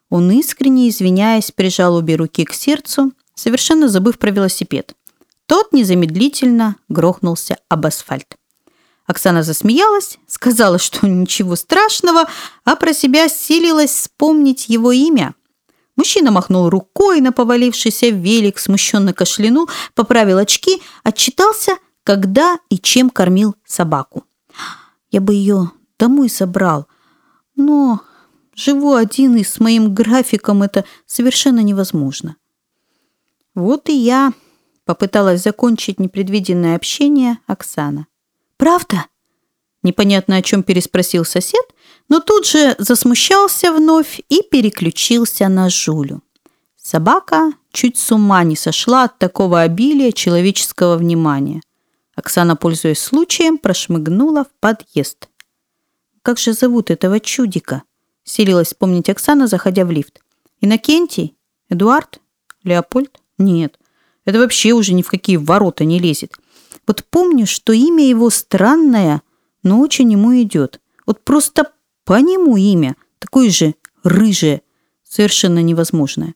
Он 0.09 0.31
искренне, 0.31 0.87
извиняясь, 0.87 1.51
прижал 1.51 1.95
обе 1.95 2.15
руки 2.15 2.45
к 2.45 2.53
сердцу, 2.53 3.11
совершенно 3.33 3.89
забыв 3.89 4.17
про 4.17 4.31
велосипед. 4.31 4.95
Тот 5.45 5.73
незамедлительно 5.73 6.77
грохнулся 6.87 7.57
об 7.67 7.85
асфальт. 7.85 8.37
Оксана 9.05 9.43
засмеялась, 9.43 10.17
сказала, 10.27 10.79
что 10.79 11.07
ничего 11.07 11.55
страшного, 11.55 12.25
а 12.63 12.75
про 12.75 12.93
себя 12.93 13.29
силилась 13.29 13.91
вспомнить 13.91 14.69
его 14.69 14.91
имя. 14.91 15.35
Мужчина 15.95 16.31
махнул 16.31 16.69
рукой 16.69 17.21
на 17.21 17.31
повалившийся 17.31 18.09
велик, 18.09 18.59
смущенно 18.59 19.13
кашлянул, 19.13 19.69
поправил 19.93 20.37
очки, 20.37 20.81
отчитался, 21.03 21.77
когда 22.03 22.57
и 22.69 22.77
чем 22.77 23.09
кормил 23.09 23.55
собаку. 23.65 24.25
Я 25.09 25.21
бы 25.21 25.33
ее 25.33 25.71
домой 25.97 26.29
собрал, 26.29 26.87
но 27.55 28.01
живу 28.53 28.95
один 28.95 29.37
и 29.37 29.43
с 29.43 29.59
моим 29.61 29.93
графиком 29.93 30.63
это 30.63 30.83
совершенно 31.05 31.61
невозможно. 31.61 32.35
Вот 33.53 33.87
и 33.87 33.93
я 33.93 34.33
попыталась 34.83 35.41
закончить 35.41 35.99
непредвиденное 35.99 36.75
общение 36.75 37.39
Оксана. 37.47 38.07
«Правда?» 38.57 39.05
Непонятно 39.83 40.37
о 40.37 40.41
чем 40.41 40.63
переспросил 40.63 41.25
сосед, 41.25 41.63
но 42.09 42.19
тут 42.19 42.47
же 42.47 42.75
засмущался 42.79 43.71
вновь 43.71 44.19
и 44.29 44.41
переключился 44.41 45.47
на 45.47 45.69
Жулю. 45.69 46.23
Собака 46.75 47.51
чуть 47.71 47.97
с 47.97 48.11
ума 48.11 48.43
не 48.43 48.55
сошла 48.55 49.03
от 49.03 49.19
такого 49.19 49.61
обилия 49.61 50.11
человеческого 50.11 50.97
внимания. 50.97 51.61
Оксана, 52.15 52.55
пользуясь 52.55 52.99
случаем, 52.99 53.57
прошмыгнула 53.57 54.45
в 54.45 54.59
подъезд. 54.59 55.29
«Как 56.21 56.39
же 56.39 56.53
зовут 56.53 56.89
этого 56.89 57.19
чудика?»– 57.19 57.83
селилась 58.23 58.69
вспомнить 58.69 59.09
Оксана, 59.09 59.45
заходя 59.45 59.85
в 59.85 59.91
лифт. 59.91 60.19
«Иннокентий? 60.61 61.35
Эдуард? 61.69 62.19
Леопольд? 62.63 63.19
Нет, 63.37 63.77
это 64.25 64.39
вообще 64.39 64.71
уже 64.71 64.93
ни 64.93 65.03
в 65.03 65.09
какие 65.09 65.37
ворота 65.37 65.85
не 65.85 65.99
лезет. 65.99 66.33
Вот 66.87 67.03
помню, 67.09 67.47
что 67.47 67.73
имя 67.73 68.07
его 68.07 68.29
странное, 68.29 69.21
но 69.63 69.79
очень 69.79 70.11
ему 70.11 70.39
идет. 70.41 70.79
Вот 71.05 71.23
просто 71.23 71.71
по 72.03 72.19
нему 72.19 72.57
имя, 72.57 72.95
такое 73.19 73.49
же 73.49 73.75
рыжее, 74.03 74.61
совершенно 75.03 75.61
невозможное. 75.61 76.35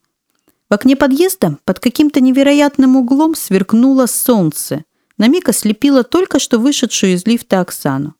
В 0.69 0.73
окне 0.73 0.95
подъезда 0.95 1.57
под 1.65 1.79
каким-то 1.79 2.21
невероятным 2.21 2.95
углом 2.95 3.35
сверкнуло 3.35 4.05
солнце. 4.05 4.85
На 5.17 5.27
миг 5.27 5.49
ослепило 5.49 6.03
только 6.03 6.39
что 6.39 6.59
вышедшую 6.59 7.13
из 7.13 7.25
лифта 7.25 7.61
Оксану. 7.61 8.15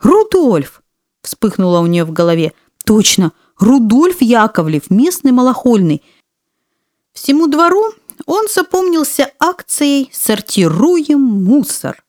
«Рудольф!»– 0.00 0.82
вспыхнуло 1.22 1.80
у 1.80 1.86
нее 1.86 2.04
в 2.04 2.12
голове. 2.12 2.52
«Точно! 2.84 3.32
Рудольф 3.58 4.22
Яковлев, 4.22 4.90
местный 4.90 5.32
малохольный!» 5.32 6.02
Всему 7.12 7.46
двору 7.46 7.92
он 8.26 8.46
запомнился 8.48 9.30
акцией 9.38 10.10
«Сортируем 10.12 11.20
мусор». 11.20 12.04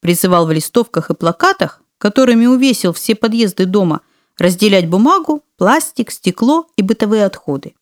Призывал 0.00 0.46
в 0.46 0.52
листовках 0.52 1.10
и 1.10 1.14
плакатах, 1.14 1.82
которыми 1.98 2.46
увесил 2.46 2.92
все 2.92 3.14
подъезды 3.14 3.66
дома, 3.66 4.00
разделять 4.38 4.88
бумагу, 4.88 5.44
пластик, 5.58 6.10
стекло 6.10 6.66
и 6.76 6.82
бытовые 6.82 7.26
отходы. 7.26 7.74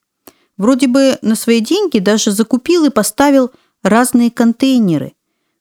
Вроде 0.57 0.88
бы 0.88 1.19
на 1.23 1.37
свои 1.37 1.61
деньги 1.61 2.01
даже 2.01 2.33
закупил 2.33 2.85
и 2.85 2.91
поставил 2.91 3.53
разные 3.85 4.31
контейнеры. 4.31 5.12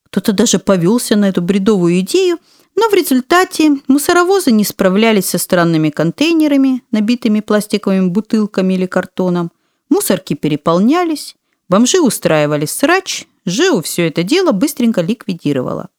Кто-то 0.07 0.33
даже 0.33 0.57
повелся 0.57 1.15
на 1.15 1.29
эту 1.29 1.41
бредовую 1.41 1.99
идею, 1.99 2.39
но 2.75 2.89
в 2.89 2.93
результате 2.93 3.77
мусоровозы 3.87 4.51
не 4.51 4.63
справлялись 4.63 5.29
со 5.29 5.37
странными 5.37 5.89
контейнерами, 5.89 6.83
набитыми 6.91 7.41
пластиковыми 7.41 8.07
бутылками 8.07 8.73
или 8.73 8.87
картоном. 8.87 9.51
Мусорки 9.89 10.33
переполнялись, 10.33 11.35
Бомжи 11.69 11.99
устраивали 11.99 12.65
срач, 12.65 13.27
Жиу 13.45 13.81
все 13.81 14.07
это 14.07 14.23
дело 14.23 14.51
быстренько 14.51 15.01
ликвидировала. 15.01 15.89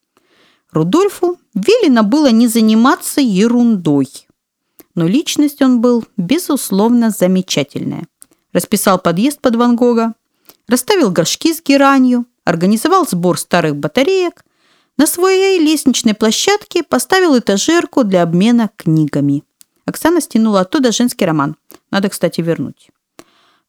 Рудольфу 0.71 1.39
велено 1.55 2.03
было 2.03 2.31
не 2.31 2.47
заниматься 2.47 3.21
ерундой. 3.21 4.09
Но 4.95 5.07
личность 5.07 5.63
он 5.63 5.81
был, 5.81 6.05
безусловно, 6.17 7.11
замечательная. 7.11 8.07
Расписал 8.53 8.99
подъезд 8.99 9.41
под 9.41 9.57
Ван 9.57 9.77
Гога, 9.77 10.15
расставил 10.67 11.11
горшки 11.11 11.53
с 11.53 11.63
геранью, 11.63 12.27
организовал 12.45 13.07
сбор 13.07 13.39
старых 13.39 13.77
батареек, 13.77 14.45
на 14.97 15.07
своей 15.07 15.61
лестничной 15.61 16.15
площадке 16.15 16.83
поставил 16.83 17.39
этажерку 17.39 18.05
для 18.05 18.23
обмена 18.23 18.71
книгами. 18.77 19.45
Оксана 19.85 20.21
стянула 20.21 20.63
оттуда 20.63 20.93
женский 20.93 21.25
роман. 21.25 21.57
Надо, 21.91 22.09
кстати, 22.09 22.41
вернуть 22.41 22.91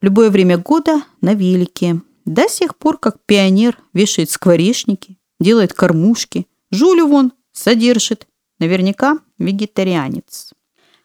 любое 0.02 0.30
время 0.30 0.58
года 0.58 1.02
на 1.22 1.34
велике. 1.34 2.02
До 2.26 2.48
сих 2.48 2.76
пор, 2.76 2.98
как 2.98 3.18
пионер 3.26 3.78
вешает 3.94 4.30
скворечники, 4.30 5.18
делает 5.40 5.74
кормушки. 5.74 6.48
Жулю 6.72 7.08
вон 7.08 7.34
содержит. 7.52 8.28
Наверняка 8.60 9.20
вегетарианец. 9.38 10.54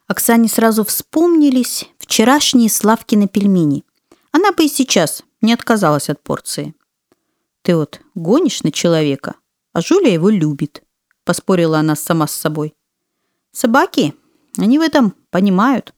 Оксане 0.06 0.48
сразу 0.48 0.84
вспомнились 0.84 1.88
вчерашние 1.98 2.68
Славкины 2.68 3.28
пельмени. 3.28 3.84
Она 4.32 4.52
бы 4.52 4.64
и 4.64 4.68
сейчас 4.68 5.22
не 5.40 5.52
отказалась 5.52 6.10
от 6.10 6.22
порции. 6.22 6.74
«Ты 7.62 7.76
вот 7.76 8.00
гонишь 8.14 8.62
на 8.62 8.72
человека, 8.72 9.36
а 9.72 9.80
Жуля 9.80 10.12
его 10.12 10.28
любит»,– 10.28 10.82
поспорила 11.24 11.78
она 11.78 11.96
сама 11.96 12.26
с 12.26 12.32
собой. 12.32 12.74
«Собаки, 13.52 14.14
они 14.58 14.78
в 14.78 14.82
этом 14.82 15.14
понимают». 15.30 15.94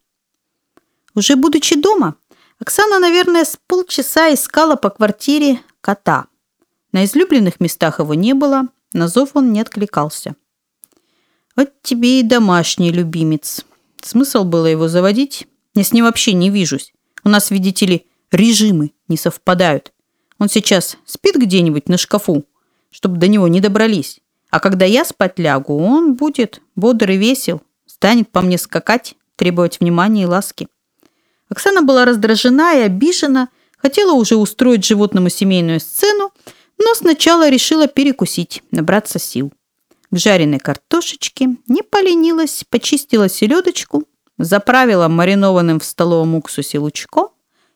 Уже 1.15 1.35
будучи 1.35 1.81
дома, 1.81 2.17
Оксана, 2.59 2.99
наверное, 2.99 3.45
с 3.45 3.59
полчаса 3.67 4.33
искала 4.33 4.77
по 4.77 4.91
квартире 4.91 5.61
кота. 5.81 6.27
На 6.93 7.05
излюбленных 7.05 7.61
местах 7.61 7.99
его 7.99 8.15
не 8.15 8.33
было, 8.33 8.69
на 8.93 9.09
зов 9.09 9.31
он 9.35 9.53
не 9.53 9.61
откликался. 9.61 10.35
Вот 11.55 11.71
тебе 11.83 12.21
и 12.21 12.23
домашний 12.23 12.91
любимец. 12.91 13.65
Смысл 14.03 14.45
было 14.45 14.67
его 14.67 14.89
заводить? 14.89 15.47
Я 15.75 15.85
с 15.85 15.93
ним 15.93 16.05
вообще 16.05 16.33
не 16.33 16.51
вижусь. 16.51 16.93
У 17.25 17.29
нас, 17.29 17.51
видите 17.51 17.87
ли, 17.87 18.07
режимы 18.31 18.93
не 19.09 19.17
совпадают. 19.17 19.93
Он 20.39 20.49
сейчас 20.49 20.97
спит 21.05 21.37
где-нибудь 21.37 21.89
на 21.89 21.99
шкафу, 21.99 22.45
чтобы 22.91 23.19
до 23.19 23.29
него 23.29 23.49
не 23.49 23.61
добрались. 23.61 24.21
А 24.51 24.61
когда 24.61 24.85
я 24.85 25.05
спать 25.05 25.39
лягу, 25.39 25.79
он 25.79 26.15
будет 26.15 26.63
бодр 26.77 27.11
и 27.11 27.17
весел, 27.17 27.63
станет 27.87 28.31
по 28.31 28.41
мне 28.43 28.59
скакать, 28.59 29.17
требовать 29.37 29.81
внимания 29.81 30.23
и 30.23 30.27
ласки. 30.27 30.69
Оксана 31.49 31.83
была 31.83 32.05
раздражена 32.05 32.77
и 32.77 32.81
обижена, 32.81 33.49
хотела 33.79 34.13
уже 34.13 34.37
устроить 34.37 34.85
животному 34.85 35.29
семейную 35.29 35.81
сцену, 35.81 36.33
но 36.79 36.95
сначала 36.95 37.49
решила 37.49 37.87
перекусить, 37.87 38.63
набраться 38.71 39.19
сил. 39.19 39.53
В 40.11 40.19
жареной 40.19 40.59
картошечке 40.59 41.57
не 41.67 41.83
поленилась, 41.83 42.65
почистила 42.69 43.29
селедочку, 43.29 44.05
заправила 44.39 45.09
маринованным 45.09 45.81
в 45.81 45.85
столовом 45.85 46.35
уксусе 46.35 46.79
лучком 46.79 47.31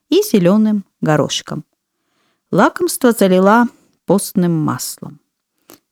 и 0.09 0.23
зеленым 0.23 0.85
горошком. 1.01 1.65
Лакомство 2.51 3.13
залила 3.13 3.69
постным 4.07 4.53
маслом. 4.53 5.21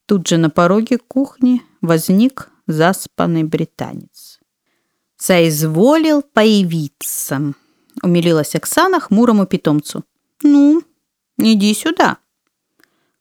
Тут 0.07 0.27
же 0.27 0.38
на 0.38 0.51
пороге 0.51 0.99
кухни 0.99 1.62
возник 1.81 2.51
заспанный 2.67 3.45
британец. 3.45 4.41
соизволил 5.17 6.23
появиться»,— 6.23 7.55
умилилась 8.02 8.54
Оксана 8.54 9.00
хмурому 9.00 9.46
питомцу. 9.46 10.04
«Ну, 10.42 10.82
иди 11.38 11.74
сюда». 11.74 12.18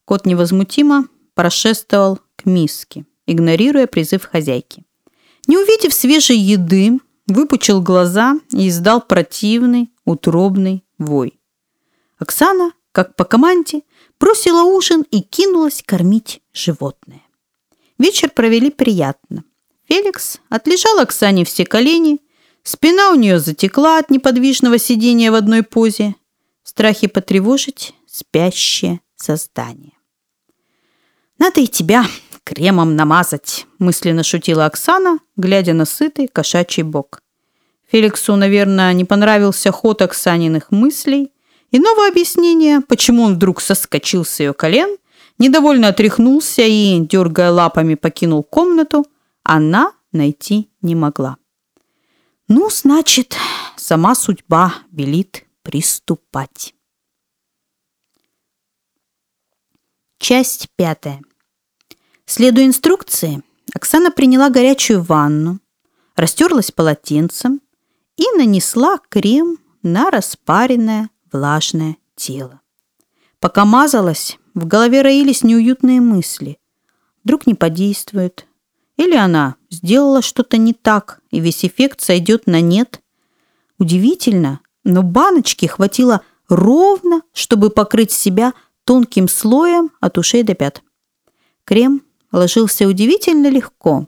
Кот 0.05 0.25
невозмутимо 0.25 1.07
прошествовал 1.33 2.19
к 2.35 2.45
миске, 2.45 3.05
игнорируя 3.25 3.87
призыв 3.87 4.25
хозяйки. 4.25 4.85
Не 5.47 5.57
увидев 5.57 5.93
свежей 5.93 6.37
еды, 6.37 6.99
выпучил 7.27 7.81
глаза 7.81 8.39
и 8.51 8.69
издал 8.69 9.01
противный, 9.01 9.91
утробный 10.05 10.83
вой. 10.97 11.39
Оксана, 12.19 12.71
как 12.91 13.15
по 13.15 13.25
команде, 13.25 13.81
бросила 14.19 14.63
ужин 14.63 15.05
и 15.11 15.21
кинулась 15.21 15.83
кормить 15.85 16.41
животное. 16.53 17.21
Вечер 17.97 18.29
провели 18.29 18.69
приятно. 18.69 19.43
Феликс 19.87 20.39
отлежал 20.49 20.99
Оксане 20.99 21.45
все 21.45 21.65
колени, 21.65 22.19
спина 22.67 23.11
у 23.11 23.15
нее 23.15 23.39
затекла 23.39 23.97
от 23.97 24.09
неподвижного 24.09 24.77
сидения 24.77 25.31
в 25.31 25.35
одной 25.35 25.63
позе, 25.63 26.15
в 26.63 26.69
страхе 26.69 27.07
потревожить 27.07 27.93
спящее 28.07 28.99
создание. 29.15 29.93
«Надо 31.39 31.61
и 31.61 31.67
тебя 31.67 32.05
кремом 32.43 32.95
намазать»,– 32.95 33.67
мысленно 33.79 34.23
шутила 34.23 34.65
Оксана, 34.65 35.19
глядя 35.35 35.73
на 35.73 35.85
сытый 35.85 36.27
кошачий 36.27 36.83
бок. 36.83 37.21
Феликсу, 37.89 38.35
наверное, 38.35 38.91
не 38.93 39.05
понравился 39.05 39.71
ход 39.71 40.01
Оксаниных 40.01 40.71
мыслей. 40.71 41.31
Иного 41.71 42.07
объяснения, 42.07 42.81
почему 42.81 43.23
он 43.23 43.35
вдруг 43.35 43.61
соскочил 43.61 44.25
с 44.25 44.39
ее 44.39 44.53
колен, 44.53 44.97
недовольно 45.37 45.89
отряхнулся 45.89 46.63
и, 46.63 46.99
дергая 46.99 47.51
лапами, 47.51 47.95
покинул 47.95 48.43
комнату, 48.43 49.05
она 49.43 49.93
найти 50.11 50.69
не 50.81 50.95
могла. 50.95 51.37
Ну, 52.47 52.69
значит, 52.69 53.35
сама 53.75 54.15
судьба 54.15 54.75
велит 54.91 55.45
приступать. 55.63 56.73
Часть 60.17 60.69
пятая. 60.77 61.21
Следуя 62.25 62.65
инструкции, 62.65 63.43
Оксана 63.75 64.11
приняла 64.11 64.49
горячую 64.49 65.01
ванну, 65.03 65.59
растерлась 66.15 66.71
полотенцем 66.71 67.61
и 68.15 68.23
нанесла 68.37 68.99
крем 69.09 69.57
на 69.83 70.09
распаренное 70.09 71.09
влажное 71.31 71.97
тело. 72.15 72.61
Пока 73.39 73.65
мазалась, 73.65 74.39
в 74.53 74.65
голове 74.65 75.01
роились 75.01 75.43
неуютные 75.43 75.99
мысли. 75.99 76.59
Вдруг 77.23 77.45
не 77.45 77.55
подействует. 77.55 78.46
Или 78.97 79.15
она 79.15 79.55
сделала 79.69 80.21
что-то 80.21 80.57
не 80.57 80.73
так, 80.73 81.21
и 81.31 81.39
весь 81.39 81.63
эффект 81.63 82.01
сойдет 82.01 82.47
на 82.47 82.61
нет. 82.61 83.01
Удивительно, 83.77 84.59
но 84.83 85.03
баночки 85.03 85.67
хватило 85.67 86.21
ровно, 86.49 87.21
чтобы 87.33 87.69
покрыть 87.69 88.11
себя 88.11 88.53
тонким 88.83 89.27
слоем 89.27 89.91
от 89.99 90.17
ушей 90.17 90.43
до 90.43 90.55
пят. 90.55 90.81
Крем 91.63 92.01
ложился 92.31 92.87
удивительно 92.87 93.49
легко. 93.49 94.07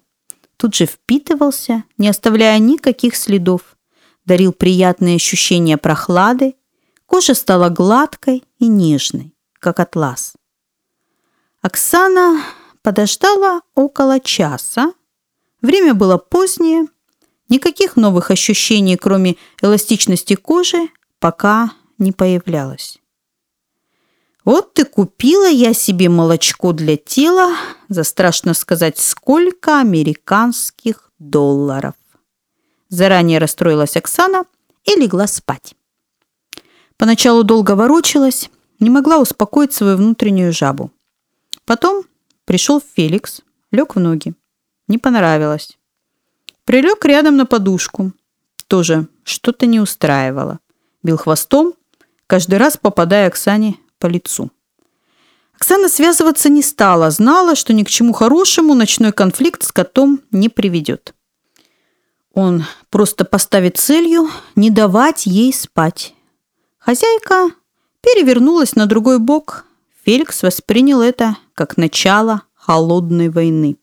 Тут 0.57 0.75
же 0.75 0.85
впитывался, 0.85 1.83
не 1.97 2.09
оставляя 2.09 2.57
никаких 2.59 3.15
следов. 3.15 3.77
Дарил 4.25 4.53
приятные 4.53 5.15
ощущения 5.15 5.77
прохлады. 5.77 6.55
Кожа 7.05 7.33
стала 7.33 7.69
гладкой 7.69 8.43
и 8.59 8.67
нежной, 8.67 9.33
как 9.59 9.79
атлас. 9.79 10.33
Оксана 11.61 12.41
подождала 12.81 13.61
около 13.75 14.19
часа. 14.19 14.93
Время 15.61 15.93
было 15.93 16.17
позднее. 16.17 16.87
Никаких 17.49 17.95
новых 17.95 18.31
ощущений, 18.31 18.95
кроме 18.95 19.35
эластичности 19.61 20.35
кожи, 20.35 20.89
пока 21.19 21.71
не 21.97 22.11
появлялось. 22.11 22.99
Вот 24.45 24.73
ты 24.73 24.85
купила 24.85 25.47
я 25.49 25.73
себе 25.73 26.09
молочко 26.09 26.73
для 26.73 26.95
тела 26.95 27.55
за, 27.89 28.03
страшно 28.03 28.53
сказать, 28.53 28.97
сколько 28.97 29.79
американских 29.79 31.11
долларов. 31.19 31.93
Заранее 32.87 33.39
расстроилась 33.39 33.97
Оксана 33.97 34.45
и 34.85 34.95
легла 34.95 35.27
спать. 35.27 35.75
Поначалу 36.97 37.43
долго 37.43 37.75
ворочалась, 37.75 38.49
не 38.79 38.89
могла 38.89 39.19
успокоить 39.19 39.73
свою 39.73 39.97
внутреннюю 39.97 40.53
жабу. 40.53 40.91
Потом 41.65 42.03
пришел 42.49 42.81
Феликс, 42.81 43.41
лег 43.69 43.95
в 43.95 43.99
ноги. 43.99 44.33
Не 44.87 44.97
понравилось. 44.97 45.77
Прилег 46.65 47.05
рядом 47.05 47.37
на 47.37 47.45
подушку. 47.45 48.11
Тоже 48.65 49.07
что-то 49.23 49.67
не 49.67 49.79
устраивало. 49.79 50.57
Бил 51.03 51.17
хвостом, 51.17 51.75
каждый 52.25 52.57
раз 52.57 52.75
попадая 52.75 53.27
Оксане 53.27 53.75
по 53.99 54.07
лицу. 54.07 54.49
Оксана 55.53 55.89
связываться 55.89 56.49
не 56.49 56.63
стала, 56.63 57.11
знала, 57.11 57.53
что 57.53 57.71
ни 57.71 57.83
к 57.83 57.89
чему 57.89 58.13
хорошему 58.13 58.73
ночной 58.73 59.11
конфликт 59.11 59.61
с 59.61 59.71
котом 59.71 60.19
не 60.31 60.49
приведет. 60.49 61.13
Он 62.33 62.65
просто 62.89 63.25
поставит 63.25 63.77
целью 63.77 64.27
не 64.55 64.71
давать 64.71 65.27
ей 65.27 65.53
спать. 65.53 66.15
Хозяйка 66.79 67.51
перевернулась 68.01 68.75
на 68.75 68.87
другой 68.87 69.19
бок. 69.19 69.65
Феликс 70.03 70.41
воспринял 70.41 71.03
это 71.03 71.37
как 71.59 71.75
начало 71.75 72.43
холодной 72.55 73.27
войны. 73.27 73.75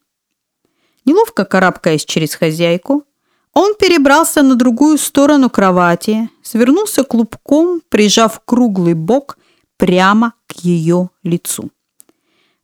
Неловко 1.04 1.44
карабкаясь 1.44 2.06
через 2.06 2.34
хозяйку, 2.34 3.04
он 3.52 3.74
перебрался 3.74 4.42
на 4.42 4.54
другую 4.54 4.96
сторону 4.96 5.50
кровати, 5.50 6.30
свернулся 6.42 7.04
клубком, 7.04 7.82
прижав 7.90 8.40
круглый 8.46 8.94
бок 8.94 9.36
прямо 9.76 10.32
к 10.46 10.52
ее 10.64 11.10
лицу. 11.22 11.70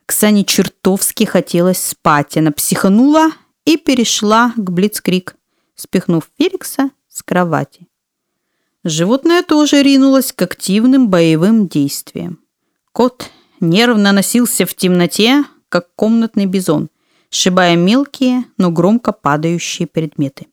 Ксане 0.06 0.44
чертовски 0.44 1.24
хотелось 1.24 1.84
спать. 1.84 2.38
Она 2.38 2.50
психанула 2.50 3.32
и 3.66 3.76
перешла 3.76 4.54
к 4.56 4.70
блицкрик, 4.70 5.36
спихнув 5.74 6.30
Феликса 6.38 6.88
с 7.10 7.22
кровати. 7.22 7.86
Животное 8.82 9.42
тоже 9.42 9.82
ринулось 9.82 10.32
к 10.32 10.40
активным 10.40 11.10
боевым 11.10 11.68
действиям. 11.68 12.38
Кот 12.92 13.30
нервно 13.62 14.12
носился 14.12 14.66
в 14.66 14.74
темноте, 14.74 15.44
как 15.68 15.86
комнатный 15.96 16.46
бизон, 16.46 16.90
сшибая 17.30 17.76
мелкие, 17.76 18.44
но 18.58 18.70
громко 18.70 19.12
падающие 19.12 19.88
предметы. 19.88 20.46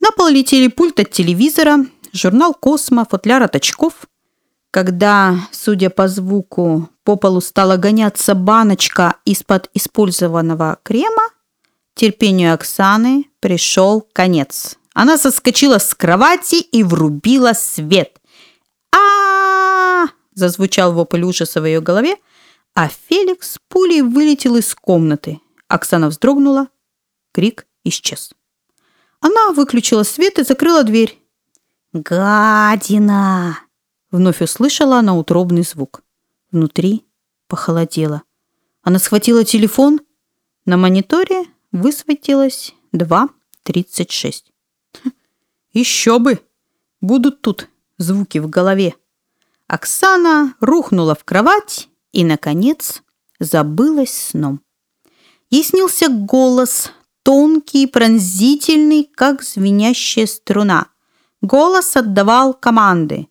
На 0.00 0.10
пол 0.12 0.28
летели 0.28 0.68
пульт 0.68 1.00
от 1.00 1.10
телевизора, 1.10 1.86
журнал 2.12 2.52
«Космо», 2.54 3.06
футляр 3.08 3.42
от 3.42 3.56
очков– 3.56 3.94
когда, 4.70 5.36
судя 5.50 5.88
по 5.88 6.08
звуку, 6.08 6.90
по 7.02 7.16
полу 7.16 7.40
стала 7.40 7.76
гоняться 7.76 8.34
баночка 8.34 9.16
из-под 9.24 9.70
использованного 9.72 10.78
крема, 10.82 11.28
терпению 11.94 12.54
Оксаны 12.54 13.24
пришел 13.40 14.06
конец. 14.12 14.76
Она 14.92 15.16
соскочила 15.16 15.78
с 15.78 15.94
кровати 15.94 16.56
и 16.56 16.82
врубила 16.82 17.54
свет. 17.54 18.20
а, 18.94 20.06
зазвучал 20.34 20.92
вопль 20.92 21.22
ужаса 21.22 21.60
в 21.60 21.64
ее 21.64 21.80
голове, 21.80 22.16
а 22.80 22.86
Феликс 22.86 23.58
пулей 23.66 24.02
вылетел 24.02 24.54
из 24.54 24.72
комнаты. 24.72 25.40
Оксана 25.66 26.06
вздрогнула, 26.10 26.68
крик 27.32 27.66
исчез. 27.82 28.30
Она 29.18 29.50
выключила 29.50 30.04
свет 30.04 30.38
и 30.38 30.44
закрыла 30.44 30.84
дверь. 30.84 31.20
«Гадина!» 31.92 33.58
Вновь 34.12 34.40
услышала 34.42 34.98
она 34.98 35.16
утробный 35.16 35.62
звук. 35.62 36.04
Внутри 36.52 37.04
похолодело. 37.48 38.22
Она 38.82 39.00
схватила 39.00 39.44
телефон. 39.44 39.98
На 40.64 40.76
мониторе 40.76 41.46
высветилось 41.72 42.74
2.36. 42.92 44.44
Еще 45.72 46.20
бы! 46.20 46.40
Будут 47.00 47.42
тут 47.42 47.68
звуки 47.96 48.38
в 48.38 48.48
голове. 48.48 48.94
Оксана 49.66 50.54
рухнула 50.60 51.16
в 51.16 51.24
кровать 51.24 51.87
и, 52.12 52.24
наконец, 52.24 53.02
забылась 53.40 54.30
сном. 54.30 54.60
Ей 55.50 55.64
снился 55.64 56.08
голос, 56.08 56.92
тонкий 57.22 57.84
и 57.84 57.86
пронзительный, 57.86 59.04
как 59.04 59.42
звенящая 59.42 60.26
струна. 60.26 60.88
Голос 61.40 61.96
отдавал 61.96 62.54
команды. 62.54 63.28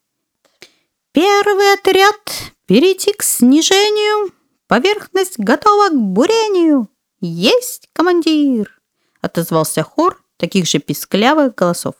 Первый 1.11 1.73
отряд 1.73 2.53
перейти 2.67 3.13
к 3.13 3.23
снижению. 3.23 4.31
Поверхность 4.67 5.39
готова 5.39 5.89
к 5.89 5.95
бурению. 5.95 6.89
Есть, 7.21 7.89
командир, 7.93 8.79
отозвался 9.21 9.83
хор 9.83 10.23
таких 10.37 10.67
же 10.67 10.79
писклявых 10.79 11.55
голосов. 11.55 11.95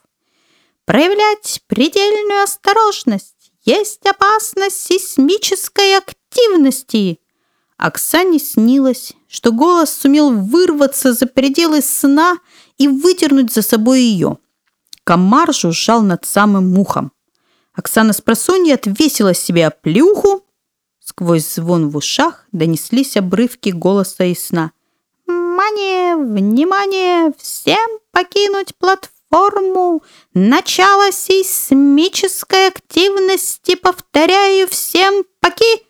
Проявлять 0.86 1.62
предельную 1.68 2.44
осторожность. 2.44 3.52
Есть 3.64 4.06
опасность 4.06 4.80
сейсмической 4.80 5.98
активности. 6.28 7.20
Оксане 7.78 8.40
снилось, 8.40 9.14
что 9.28 9.52
голос 9.52 9.94
сумел 9.94 10.32
вырваться 10.32 11.14
за 11.14 11.28
пределы 11.28 11.82
сна 11.82 12.38
и 12.78 12.88
выдернуть 12.88 13.54
за 13.54 13.62
собой 13.62 14.02
ее. 14.02 14.38
комар 15.04 15.54
жужжал 15.54 16.02
над 16.02 16.26
самым 16.26 16.74
мухом. 16.74 17.12
Оксана 17.74 18.14
с 18.14 18.22
просонья 18.22 18.74
отвесила 18.76 19.34
себе 19.34 19.70
плюху. 19.70 20.44
Сквозь 21.00 21.48
звон 21.48 21.90
в 21.90 21.98
ушах 21.98 22.46
донеслись 22.52 23.16
обрывки 23.16 23.70
голоса 23.70 24.26
и 24.26 24.36
сна. 24.36 24.72
«Внимание! 25.28 26.16
Внимание! 26.16 27.34
Всем 27.38 28.00
покинуть 28.12 28.76
платформу! 28.78 30.04
Начало 30.34 31.12
сейсмической 31.12 32.68
активности! 32.68 33.76
Повторяю, 33.76 34.68
всем 34.68 35.24
поки!» 35.40 35.87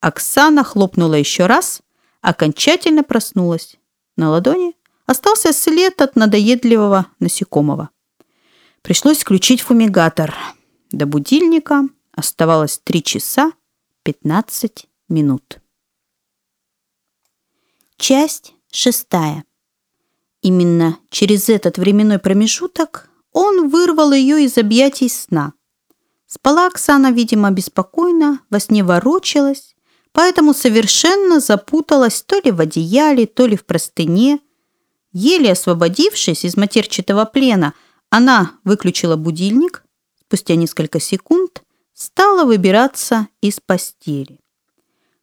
Оксана 0.00 0.64
хлопнула 0.64 1.14
еще 1.14 1.46
раз, 1.46 1.82
окончательно 2.22 3.04
проснулась. 3.04 3.76
На 4.16 4.30
ладони 4.30 4.74
остался 5.06 5.52
след 5.52 6.00
от 6.00 6.16
надоедливого 6.16 7.06
насекомого. 7.18 7.90
Пришлось 8.82 9.18
включить 9.18 9.60
фумигатор. 9.60 10.34
До 10.90 11.06
будильника 11.06 11.82
оставалось 12.12 12.80
3 12.82 13.02
часа 13.02 13.52
15 14.02 14.86
минут. 15.08 15.60
Часть 17.96 18.54
шестая. 18.72 19.44
Именно 20.40 20.98
через 21.10 21.50
этот 21.50 21.76
временной 21.76 22.18
промежуток 22.18 23.10
он 23.32 23.68
вырвал 23.68 24.12
ее 24.12 24.42
из 24.44 24.56
объятий 24.56 25.10
сна. 25.10 25.52
Спала 26.26 26.66
Оксана, 26.66 27.12
видимо, 27.12 27.50
беспокойно, 27.50 28.40
во 28.48 28.60
сне 28.60 28.82
ворочалась, 28.82 29.74
поэтому 30.12 30.54
совершенно 30.54 31.40
запуталась 31.40 32.22
то 32.22 32.40
ли 32.40 32.50
в 32.50 32.60
одеяле, 32.60 33.26
то 33.26 33.46
ли 33.46 33.56
в 33.56 33.64
простыне. 33.64 34.40
Еле 35.12 35.52
освободившись 35.52 36.44
из 36.44 36.56
матерчатого 36.56 37.24
плена, 37.24 37.74
она 38.10 38.52
выключила 38.64 39.16
будильник, 39.16 39.84
спустя 40.20 40.54
несколько 40.54 41.00
секунд 41.00 41.62
стала 41.92 42.44
выбираться 42.44 43.28
из 43.40 43.60
постели. 43.60 44.40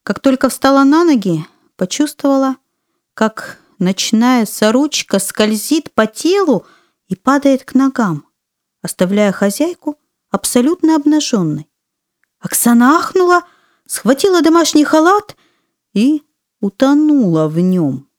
Как 0.04 0.20
только 0.20 0.50
встала 0.50 0.84
на 0.84 1.04
ноги, 1.04 1.46
почувствовала, 1.76 2.58
как 3.14 3.60
ночная 3.80 4.46
сорочка 4.46 5.20
скользит 5.20 5.94
по 5.94 6.06
телу 6.06 6.66
и 7.08 7.16
падает 7.16 7.64
к 7.64 7.74
ногам, 7.74 8.26
оставляя 8.82 9.32
хозяйку 9.32 9.98
абсолютно 10.30 10.96
обнаженной. 10.96 11.68
Оксана 12.40 12.98
ахнула– 12.98 13.44
схватила 13.88 14.42
домашний 14.42 14.84
халат 14.84 15.36
и 15.94 16.24
утонула 16.60 17.48
в 17.48 17.60
нем. 17.60 18.10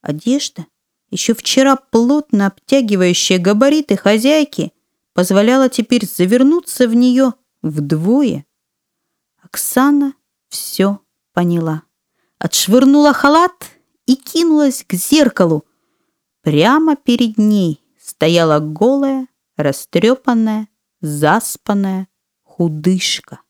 Одежда, 0.00 0.66
еще 1.10 1.34
вчера 1.34 1.76
плотно 1.76 2.46
обтягивающая 2.46 3.38
габариты 3.38 3.96
хозяйки, 3.96 4.72
позволяла 5.14 5.68
теперь 5.68 6.06
завернуться 6.06 6.86
в 6.86 6.94
нее 6.94 7.34
вдвое. 7.62 8.46
Оксана 9.42 10.14
все 10.48 11.00
поняла. 11.32 11.82
Отшвырнула 12.38 13.12
халат 13.12 13.70
и 14.06 14.14
кинулась 14.14 14.84
к 14.86 14.94
зеркалу. 14.94 15.64
Прямо 16.42 16.96
перед 16.96 17.36
ней 17.36 17.82
стояла 18.00 18.60
голая, 18.60 19.26
растрепанная, 19.56 20.68
заспанная 21.00 22.08
худышка. 22.44 23.40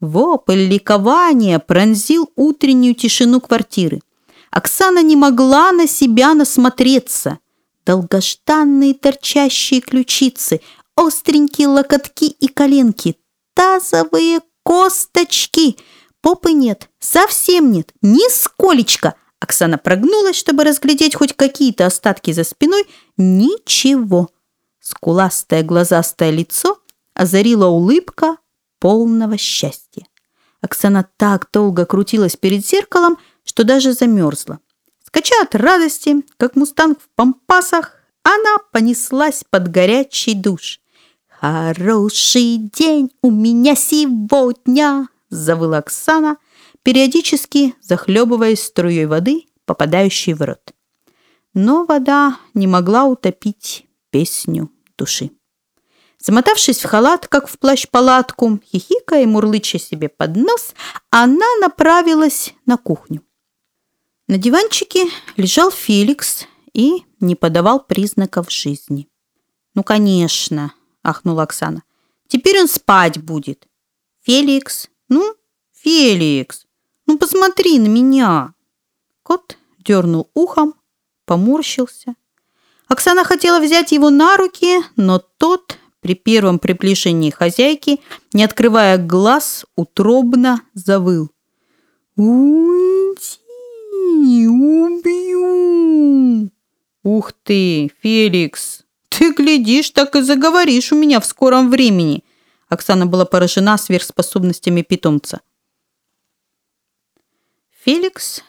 Вопль 0.00 0.66
ликования 0.66 1.58
пронзил 1.58 2.30
утреннюю 2.36 2.94
тишину 2.94 3.40
квартиры. 3.40 4.00
Оксана 4.50 5.02
не 5.02 5.16
могла 5.16 5.72
на 5.72 5.86
себя 5.88 6.34
насмотреться. 6.34 7.38
Долгожданные 7.84 8.94
торчащие 8.94 9.80
ключицы, 9.80 10.60
остренькие 10.94 11.68
локотки 11.68 12.26
и 12.26 12.48
коленки, 12.48 13.16
тазовые 13.54 14.40
косточки. 14.62 15.76
Попы 16.20 16.52
нет, 16.52 16.90
совсем 17.00 17.72
нет, 17.72 17.92
нисколечко. 18.02 19.14
Оксана 19.40 19.78
прогнулась, 19.78 20.36
чтобы 20.36 20.64
разглядеть 20.64 21.14
хоть 21.14 21.34
какие-то 21.34 21.86
остатки 21.86 22.32
за 22.32 22.44
спиной. 22.44 22.84
Ничего. 23.16 24.28
Скуластое 24.80 25.62
глазастое 25.62 26.30
лицо 26.30 26.78
озарила 27.14 27.66
улыбка 27.66 28.36
полного 28.78 29.36
счастья. 29.36 30.06
Оксана 30.60 31.08
так 31.16 31.48
долго 31.52 31.86
крутилась 31.86 32.36
перед 32.36 32.66
зеркалом, 32.66 33.18
что 33.44 33.64
даже 33.64 33.92
замерзла. 33.92 34.58
Скача 35.04 35.34
от 35.42 35.54
радости, 35.54 36.16
как 36.36 36.56
мустанг 36.56 37.00
в 37.00 37.08
пампасах, 37.14 37.94
она 38.22 38.58
понеслась 38.72 39.44
под 39.48 39.70
горячий 39.70 40.34
душ. 40.34 40.80
«Хороший 41.28 42.56
день 42.56 43.10
у 43.22 43.30
меня 43.30 43.74
сегодня!»– 43.74 45.08
завыла 45.30 45.78
Оксана, 45.78 46.36
периодически 46.82 47.74
захлебываясь 47.80 48.62
струей 48.62 49.06
воды, 49.06 49.46
попадающей 49.64 50.34
в 50.34 50.42
рот. 50.42 50.74
Но 51.54 51.84
вода 51.84 52.38
не 52.54 52.66
могла 52.66 53.04
утопить 53.04 53.86
песню 54.10 54.70
души. 54.96 55.30
Замотавшись 56.28 56.84
в 56.84 56.86
халат, 56.86 57.26
как 57.26 57.48
в 57.48 57.58
плащ-палатку, 57.58 58.60
хихикая 58.62 59.22
и 59.22 59.26
мурлыча 59.26 59.78
себе 59.78 60.10
под 60.10 60.36
нос, 60.36 60.74
она 61.08 61.46
направилась 61.62 62.52
на 62.66 62.76
кухню. 62.76 63.22
На 64.26 64.36
диванчике 64.36 65.06
лежал 65.38 65.70
Феликс 65.70 66.44
и 66.74 67.06
не 67.18 67.34
подавал 67.34 67.82
признаков 67.82 68.52
жизни. 68.52 69.08
«Ну, 69.72 69.82
конечно»,– 69.82 70.74
ахнула 71.02 71.44
Оксана. 71.44 71.82
«Теперь 72.26 72.60
он 72.60 72.68
спать 72.68 73.16
будет». 73.16 73.66
«Феликс, 74.20 74.90
ну, 75.08 75.34
Феликс, 75.72 76.66
ну 77.06 77.16
посмотри 77.16 77.78
на 77.78 77.86
меня». 77.86 78.52
Кот 79.22 79.56
дернул 79.78 80.30
ухом, 80.34 80.74
поморщился. 81.24 82.16
Оксана 82.86 83.24
хотела 83.24 83.60
взять 83.60 83.92
его 83.92 84.10
на 84.10 84.36
руки, 84.36 84.82
но 84.96 85.20
тот 85.20 85.78
при 86.00 86.14
первом 86.14 86.58
приближении 86.58 87.30
хозяйки, 87.30 88.00
не 88.32 88.44
открывая 88.44 88.98
глаз, 88.98 89.66
утробно 89.76 90.62
завыл. 90.74 91.30
«Уйди, 92.16 93.38
убью!» 94.46 96.50
«Ух 97.02 97.32
ты, 97.42 97.90
Феликс! 98.02 98.84
Ты 99.08 99.32
глядишь, 99.32 99.90
так 99.90 100.14
и 100.16 100.20
заговоришь 100.20 100.92
у 100.92 100.96
меня 100.96 101.20
в 101.20 101.26
скором 101.26 101.70
времени!» 101.70 102.24
Оксана 102.68 103.06
была 103.06 103.24
поражена 103.24 103.78
сверхспособностями 103.78 104.82
питомца. 104.82 105.40
Феликс 107.84 108.42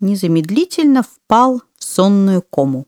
незамедлительно 0.00 1.02
впал 1.02 1.62
в 1.76 1.84
сонную 1.84 2.42
кому. 2.42 2.86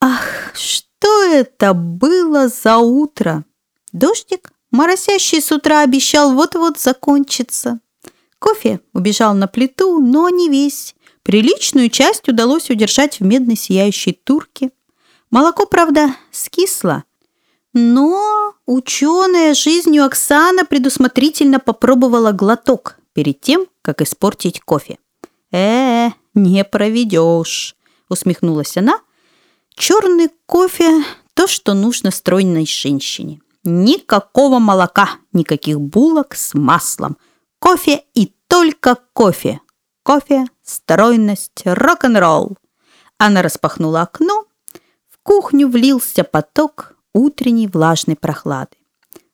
«Ах, 0.00 0.54
что!» 0.54 0.87
Что 0.98 1.22
это 1.22 1.74
было 1.74 2.48
за 2.48 2.78
утро? 2.78 3.44
Дождик, 3.92 4.52
моросящий 4.72 5.40
с 5.40 5.52
утра, 5.52 5.82
обещал 5.82 6.34
вот-вот 6.34 6.78
закончиться. 6.78 7.78
Кофе 8.40 8.80
убежал 8.92 9.34
на 9.34 9.46
плиту, 9.46 10.00
но 10.00 10.28
не 10.28 10.48
весь. 10.48 10.96
Приличную 11.22 11.88
часть 11.90 12.28
удалось 12.28 12.70
удержать 12.70 13.20
в 13.20 13.24
медной 13.24 13.56
сияющей 13.56 14.12
турке. 14.12 14.70
Молоко, 15.30 15.66
правда, 15.66 16.14
скисло. 16.32 17.04
Но 17.72 18.54
ученая 18.66 19.54
жизнью 19.54 20.04
Оксана 20.04 20.64
предусмотрительно 20.64 21.60
попробовала 21.60 22.32
глоток 22.32 22.96
перед 23.12 23.40
тем, 23.40 23.66
как 23.82 24.02
испортить 24.02 24.60
кофе. 24.60 24.98
«Э, 25.52 26.08
не 26.34 26.64
проведешь»,— 26.64 27.76
усмехнулась 28.08 28.76
она 28.76 29.00
Черный 29.78 30.28
кофе– 30.46 31.04
то, 31.34 31.46
что 31.46 31.72
нужно 31.72 32.10
стройной 32.10 32.66
женщине. 32.66 33.40
Никакого 33.62 34.58
молока, 34.58 35.10
никаких 35.32 35.80
булок 35.80 36.34
с 36.34 36.52
маслом. 36.54 37.16
Кофе 37.60 38.02
и 38.12 38.32
только 38.48 38.98
кофе. 39.12 39.60
Кофе, 40.02 40.46
стройность, 40.64 41.62
рок-н-ролл. 41.64 42.56
Она 43.18 43.40
распахнула 43.40 44.02
окно. 44.02 44.46
В 45.08 45.18
кухню 45.22 45.68
влился 45.68 46.24
поток 46.24 46.96
утренней 47.14 47.68
влажной 47.68 48.16
прохлады. 48.16 48.76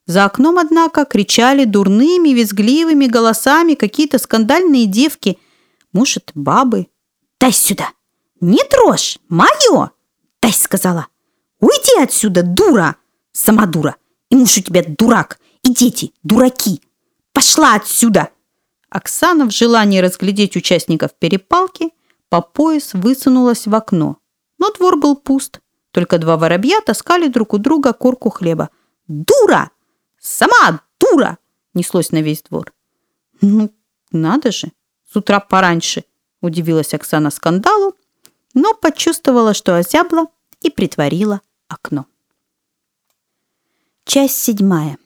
За 0.07 0.27
окном, 0.27 0.59
однако, 0.59 1.07
кричали 1.07 1.65
дурными, 1.65 2.35
визгливыми 2.35 3.07
голосами 3.07 3.73
какие-то 3.75 4.19
скандальные 4.19 4.85
девки. 4.85 5.39
Может, 5.95 6.33
бабы. 6.35 6.89
«Дай 7.41 7.51
сюда! 7.53 7.89
Не 8.43 8.63
трожь! 8.65 9.19
Мое!» 9.31 9.94
«Дай!»— 10.45 10.53
сказала. 10.53 11.07
«Уйди 11.59 12.03
отсюда, 12.03 12.43
дура! 12.43 12.97
Сама 13.33 13.67
дура! 13.67 13.97
И 14.29 14.37
муж 14.37 14.59
у 14.59 14.61
тебя 14.61 14.85
дурак! 14.87 15.39
И 15.63 15.73
дети 15.73 16.13
дураки! 16.23 16.83
Пошла 17.33 17.77
отсюда!» 17.77 18.29
Оксана 18.91 19.47
в 19.47 19.51
желании 19.51 20.01
разглядеть 20.01 20.55
участников 20.55 21.15
перепалки 21.19 21.93
по 22.29 22.43
пояс 22.43 22.93
высунулась 22.93 23.67
в 23.67 23.75
окно. 23.75 24.19
Но 24.59 24.71
двор 24.71 24.99
был 24.99 25.17
пуст. 25.17 25.61
Только 25.93 26.19
два 26.19 26.37
воробья 26.37 26.81
таскали 26.83 27.29
друг 27.29 27.55
у 27.55 27.59
друга 27.59 27.95
корку 27.95 28.29
хлеба. 28.29 28.69
«Дура! 29.09 29.71
Сама 30.21 30.83
дура!» 31.01 31.39
неслось 31.73 32.13
на 32.13 32.21
весь 32.21 32.43
двор. 32.43 32.75
«Ну, 33.41 33.73
надо 34.13 34.53
же, 34.53 34.73
с 35.11 35.17
утра 35.17 35.41
пораньше!» 35.41 36.05
удивилась 36.43 36.93
Оксана 36.93 37.31
скандалу, 37.31 37.95
но 38.53 38.75
почувствовала, 38.75 39.55
что 39.55 39.77
озябла 39.77 40.27
и 40.65 40.71
притворила 40.71 41.43
окно. 41.69 42.07
Часть 44.05 44.37
седьмая. 44.37 44.99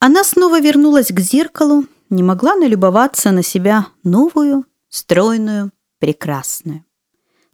Она 0.00 0.24
снова 0.24 0.60
вернулась 0.60 1.08
к 1.08 1.20
зеркалу, 1.20 1.86
не 2.10 2.22
могла 2.22 2.56
налюбоваться 2.56 3.30
на 3.30 3.42
себя 3.42 3.86
новую, 4.04 4.66
стройную, 4.88 5.72
прекрасную. 5.98 6.84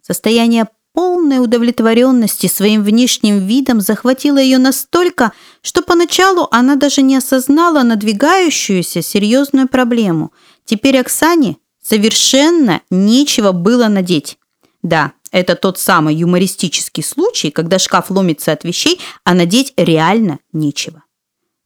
Состояние 0.01 0.67
полной 0.93 1.39
удовлетворенности 1.39 2.47
своим 2.47 2.83
внешним 2.83 3.45
видом 3.45 3.81
захватило 3.81 4.37
ее 4.37 4.57
настолько, 4.57 5.31
что 5.61 5.81
поначалу 5.81 6.47
она 6.51 6.75
даже 6.75 7.01
не 7.01 7.17
осознала 7.17 7.83
надвигающуюся 7.83 9.01
серьезную 9.01 9.67
проблему. 9.67 10.31
Теперь 10.63 10.99
Оксане 10.99 11.57
совершенно 11.83 12.81
нечего 12.89 13.51
было 13.51 13.87
надеть. 13.87 14.37
Да, 14.81 15.13
это 15.35 15.57
тот 15.57 15.77
самый 15.77 16.15
юмористический 16.15 17.03
случай, 17.03 17.51
когда 17.51 17.77
шкаф 17.77 18.09
ломится 18.09 18.53
от 18.53 18.63
вещей, 18.63 19.01
а 19.25 19.33
надеть 19.33 19.73
реально 19.75 20.39
нечего. 20.53 21.03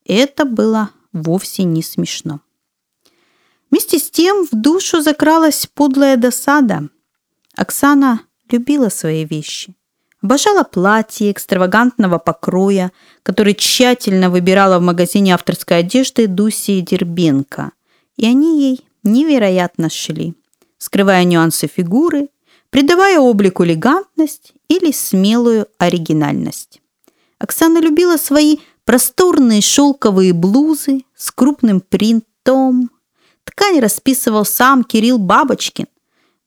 Это 0.05 0.45
было 0.45 0.89
вовсе 1.13 1.65
не 1.65 1.83
смешно. 1.83 2.39
Вместе 3.69 3.99
с 3.99 4.09
тем 4.09 4.47
в 4.47 4.55
душу 4.59 5.01
закралась 5.01 5.67
подлая 5.71 6.17
досада. 6.17 6.89
Оксана 7.55 8.21
любила 8.49 8.89
свои 8.89 9.23
вещи. 9.23 9.75
Обожала 10.23 10.63
платье 10.63 11.31
экстравагантного 11.31 12.17
покроя, 12.17 12.91
которые 13.21 13.53
тщательно 13.53 14.31
выбирала 14.31 14.79
в 14.79 14.81
магазине 14.81 15.35
авторской 15.35 15.77
одежды 15.77 16.25
Дуси 16.25 16.81
Дербенко. 16.81 17.71
И 18.17 18.25
они 18.25 18.63
ей 18.63 18.85
невероятно 19.03 19.91
шли, 19.91 20.33
скрывая 20.79 21.23
нюансы 21.23 21.67
фигуры, 21.67 22.29
придавая 22.69 23.19
облику 23.19 23.65
элегантность 23.65 24.53
или 24.67 24.91
смелую 24.91 25.67
оригинальность. 25.77 26.81
Оксана 27.39 27.79
любила 27.79 28.17
свои 28.17 28.57
просторные 28.85 29.61
шелковые 29.61 30.33
блузы 30.33 31.01
с 31.15 31.31
крупным 31.31 31.81
принтом. 31.81 32.91
Ткань 33.43 33.79
расписывал 33.79 34.45
сам 34.45 34.83
Кирилл 34.83 35.17
Бабочкин. 35.17 35.87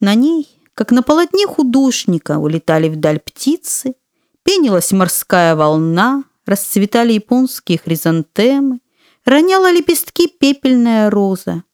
На 0.01 0.15
ней, 0.15 0.49
как 0.75 0.91
на 0.91 1.03
полотне 1.03 1.47
художника, 1.47 2.39
улетали 2.39 2.89
вдаль 2.89 3.21
птицы, 3.21 3.95
пенилась 4.43 4.93
морская 4.93 5.57
волна, 5.57 6.25
расцветали 6.47 7.13
японские 7.13 7.79
хризантемы, 7.79 8.81
роняла 9.25 9.71
лепестки 9.71 10.29
пепельная 10.29 11.11
роза. 11.11 11.65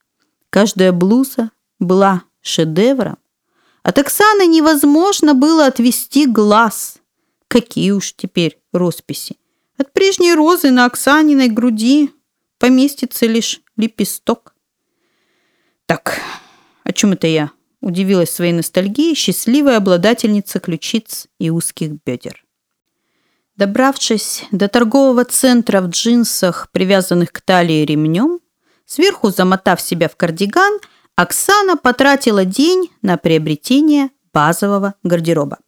Каждая 0.51 0.93
блуза 0.93 1.51
была 1.79 2.23
шедевром, 2.41 3.19
от 3.89 3.99
Оксаны 3.99 4.47
невозможно 4.47 5.33
было 5.33 5.65
отвести 5.65 6.27
глаз. 6.27 6.99
Какие 7.49 7.93
уж 7.93 8.13
теперь 8.13 8.61
росписи. 8.71 9.39
От 9.79 9.95
прежней 9.95 10.35
розы 10.35 10.71
на 10.71 10.85
Оксаниной 10.85 11.49
груди 11.49 12.11
поместится 12.59 13.25
лишь 13.25 13.63
лепесток. 13.79 14.55
Так, 15.87 16.21
о 16.85 16.93
чем 16.93 17.13
это 17.13 17.29
я? 17.29 17.51
Удивилась 17.81 18.31
своей 18.31 18.53
ностальгией 18.53 19.15
счастливая 19.15 19.79
обладательница 19.79 20.61
ключиц 20.61 21.27
и 21.39 21.49
узких 21.49 21.93
бедер. 22.05 22.45
Добравшись 23.57 24.45
до 24.51 24.69
торгового 24.69 25.25
центра 25.25 25.81
в 25.81 25.89
джинсах, 25.89 26.69
привязанных 26.73 27.33
к 27.33 27.41
талии 27.41 27.87
ремнем, 27.87 28.41
сверху 28.85 29.31
замотав 29.31 29.81
себя 29.81 30.11
в 30.11 30.17
кардиган– 30.17 30.79
Оксана 31.19 31.77
потратила 31.77 32.45
день 32.45 32.91
на 33.03 33.17
приобретение 33.17 34.11
базового 34.33 34.95
гардероба. 35.03 35.59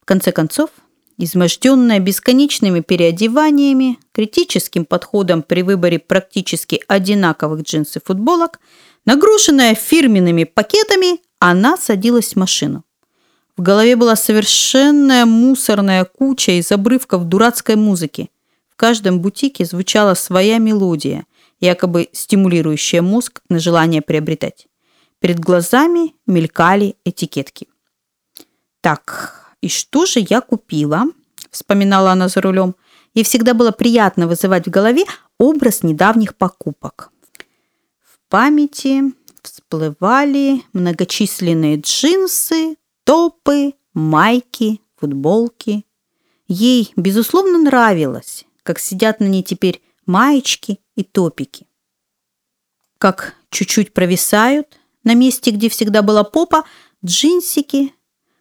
В 0.00 0.04
конце 0.04 0.30
концов, 0.30 0.70
изможденная 1.18 1.98
бесконечными 1.98 2.78
переодеваниями, 2.78 3.98
критическим 4.12 4.84
подходом 4.84 5.42
при 5.42 5.62
выборе 5.62 5.98
практически 5.98 6.84
одинаковых 6.86 7.62
джинс 7.62 7.96
и 7.96 8.00
футболок, 8.00 8.60
нагруженная 9.04 9.74
фирменными 9.74 10.44
пакетами, 10.44 11.18
она 11.40 11.76
садилась 11.76 12.34
в 12.34 12.36
машину. 12.36 12.84
В 13.56 13.62
голове 13.62 13.96
была 13.96 14.14
совершенная 14.14 15.26
мусорная 15.26 16.04
куча 16.04 16.60
из 16.60 16.70
обрывков 16.70 17.24
дурацкой 17.24 17.74
музыки. 17.74 18.30
В 18.70 18.76
каждом 18.76 19.18
бутике 19.18 19.64
звучала 19.64 20.14
своя 20.14 20.58
мелодия, 20.58 21.24
якобы 21.58 22.08
стимулирующая 22.12 23.02
мозг 23.02 23.40
на 23.48 23.58
желание 23.58 24.00
приобретать. 24.00 24.68
Перед 25.22 25.38
глазами 25.38 26.16
мелькали 26.26 26.96
этикетки. 27.04 27.68
«Так, 28.80 29.54
и 29.60 29.68
что 29.68 30.04
же 30.04 30.18
я 30.18 30.40
купила?»– 30.40 31.04
вспоминала 31.52 32.10
она 32.10 32.26
за 32.26 32.40
рулем. 32.40 32.74
Ей 33.14 33.22
всегда 33.22 33.54
было 33.54 33.70
приятно 33.70 34.26
вызывать 34.26 34.66
в 34.66 34.70
голове 34.70 35.04
образ 35.38 35.84
недавних 35.84 36.34
покупок. 36.34 37.12
В 38.00 38.18
памяти 38.28 39.14
всплывали 39.42 40.62
многочисленные 40.72 41.76
джинсы, 41.76 42.76
топы, 43.04 43.74
майки, 43.94 44.80
футболки. 44.96 45.86
Ей, 46.48 46.92
безусловно, 46.96 47.58
нравилось, 47.58 48.44
как 48.64 48.80
сидят 48.80 49.20
на 49.20 49.26
ней 49.26 49.44
теперь 49.44 49.82
маечки 50.04 50.80
и 50.96 51.04
топики. 51.04 51.68
Как 52.98 53.36
чуть-чуть 53.50 53.92
провисают 53.92 54.80
на 55.04 55.14
месте, 55.14 55.50
где 55.50 55.68
всегда 55.68 56.02
была 56.02 56.24
попа, 56.24 56.64
джинсики, 57.04 57.94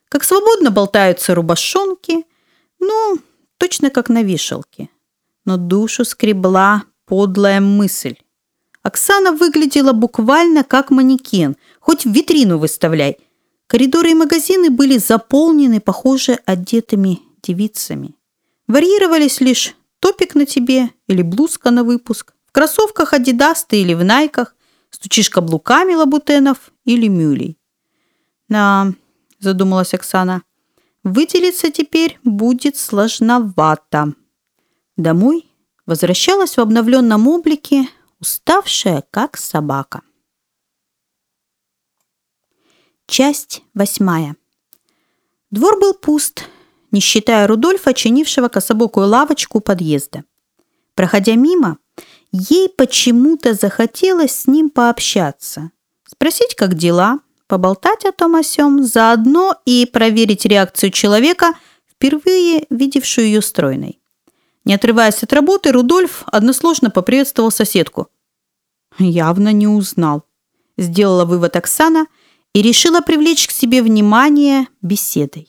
как 0.10 0.24
свободно 0.24 0.71
болтаются 0.71 1.36
рубашонки, 1.36 2.26
ну, 2.80 3.17
точно 3.58 3.89
как 3.89 4.10
на 4.10 4.24
вешалке. 4.24 4.89
Но 5.45 5.58
душу 5.58 6.06
скребла 6.06 6.84
подлая 7.06 7.62
мысль. 7.62 8.15
Оксана 8.84 9.32
выглядела 9.32 9.93
буквально 9.93 10.63
как 10.63 10.89
манекен, 10.89 11.56
хоть 11.80 12.06
в 12.06 12.12
витрину 12.12 12.58
выставляй. 12.58 13.17
Коридоры 13.67 14.12
и 14.12 14.15
магазины 14.15 14.69
были 14.69 14.97
заполнены, 14.97 15.80
похоже, 15.80 16.39
одетыми 16.45 17.19
девицами. 17.41 18.15
Варьировались 18.67 19.39
лишь 19.39 19.76
топик 20.00 20.36
на 20.36 20.45
тебе 20.45 20.89
или 21.08 21.21
блузка 21.21 21.71
на 21.71 21.84
выпуск, 21.84 22.34
в 22.47 22.52
кроссовках 22.52 23.13
Adidas 23.13 23.65
или 23.69 23.93
в 23.93 24.04
найках, 24.04 24.56
Стучишь 24.92 25.30
каблуками 25.30 25.96
лабутенов 25.96 26.72
или 26.86 27.08
мюлей. 27.08 27.58
Да, 28.48 28.94
задумалась 29.40 29.94
Оксана, 29.94 30.44
выделиться 31.04 31.72
теперь 31.72 32.20
будет 32.24 32.76
сложновато. 32.78 34.14
Домой 34.98 35.50
возвращалась 35.86 36.58
в 36.58 36.62
обновленном 36.62 37.28
облике, 37.28 37.88
уставшая, 38.20 39.04
как 39.10 39.38
собака. 39.38 40.02
Часть 43.08 43.64
восьмая. 43.74 44.36
Двор 45.50 45.80
был 45.80 45.94
пуст, 45.94 46.46
не 46.92 47.00
считая 47.00 47.48
Рудольфа, 47.48 47.94
чинившего 47.94 48.48
кособокую 48.48 49.08
лавочку 49.08 49.58
у 49.58 49.62
подъезда. 49.62 50.24
Проходя 50.94 51.36
мимо, 51.36 51.78
Ей 52.32 52.70
почему-то 52.70 53.54
захотелось 53.54 54.32
с 54.32 54.48
ним 54.48 54.70
пообщаться. 54.70 55.72
Спросить, 56.08 56.56
как 56.56 56.76
дела, 56.76 57.20
поболтать 57.48 58.06
о 58.06 58.13
том 58.13 58.36
о 58.36 58.44
сём, 58.44 58.84
заодно 58.84 59.56
и 59.66 59.86
проверить 59.86 60.45
реакцию 60.45 60.91
человека, 60.91 61.53
впервые 61.89 62.66
видевшую 62.70 63.28
ее 63.28 63.41
стройной. 63.41 63.99
Не 64.64 64.76
отрываясь 64.76 65.22
от 65.24 65.34
работы, 65.34 65.72
Рудольф 65.72 66.24
односложно 66.28 66.89
поприветствовал 66.89 67.51
соседку. 67.51 68.08
Явно 68.97 69.51
не 69.51 69.68
узнал. 69.68 70.24
Сделала 70.78 71.26
вывод 71.26 71.56
Оксана 71.56 72.06
и 72.53 72.62
решила 72.62 73.01
привлечь 73.01 73.47
к 73.47 73.51
себе 73.51 73.82
внимание 73.82 74.68
беседой. 74.82 75.47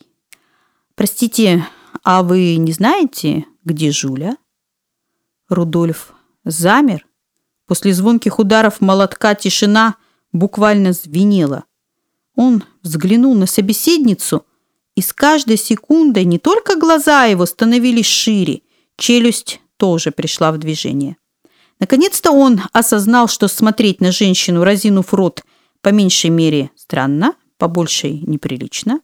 «Простите, 0.95 1.67
а 2.03 2.23
вы 2.23 2.57
не 2.57 2.73
знаете, 2.73 3.45
где 3.65 3.93
Жуля?» 3.93 4.37
Рудольф 5.49 6.15
замер. 6.45 7.07
После 7.67 7.93
звонких 7.93 8.39
ударов 8.39 8.81
молотка 8.81 9.35
тишина 9.35 9.97
буквально 10.33 10.93
звенела. 10.93 11.65
Он 12.35 12.65
взглянул 12.83 13.35
на 13.35 13.47
собеседницу, 13.47 14.45
и 14.95 15.01
с 15.01 15.13
каждой 15.13 15.57
секундой 15.57 16.25
не 16.25 16.39
только 16.39 16.77
глаза 16.77 17.25
его 17.25 17.47
становились 17.47 18.07
шире, 18.07 18.63
челюсть 18.97 19.61
тоже 19.77 20.11
пришла 20.11 20.53
в 20.53 20.59
движение. 20.59 21.17
Наконец-то 21.81 22.31
он 22.31 22.61
осознал, 22.73 23.29
что 23.29 23.49
смотреть 23.49 24.01
на 24.01 24.13
женщину, 24.13 24.65
разинув 24.65 25.13
рот, 25.13 25.43
по 25.81 25.89
меньшей 25.89 26.31
мере 26.31 26.71
странно, 26.77 27.35
по 27.59 27.69
большей 27.69 28.21
неприлично. 28.21 29.01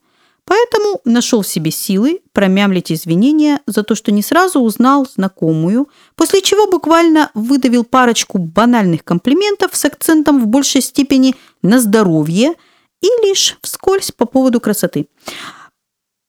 Поэтому 0.49 1.03
нашел 1.05 1.43
в 1.43 1.47
себе 1.47 1.71
силы 1.71 2.23
промямлить 2.33 2.91
извинения 2.91 3.61
за 3.67 3.83
то, 3.83 3.95
что 3.95 4.11
не 4.13 4.23
сразу 4.23 4.61
узнал 4.61 5.07
знакомую, 5.07 5.91
после 6.17 6.41
чего 6.41 6.67
буквально 6.67 7.31
выдавил 7.35 7.85
парочку 7.85 8.39
банальных 8.39 9.05
комплиментов 9.05 9.77
с 9.77 9.85
акцентом 9.85 10.41
в 10.43 10.47
большей 10.47 10.81
степени 10.81 11.37
на 11.61 11.79
здоровье 11.79 12.55
и 13.03 13.09
лишь 13.23 13.59
вскользь 13.61 14.11
по 14.11 14.25
поводу 14.25 14.59
красоты. 14.59 15.09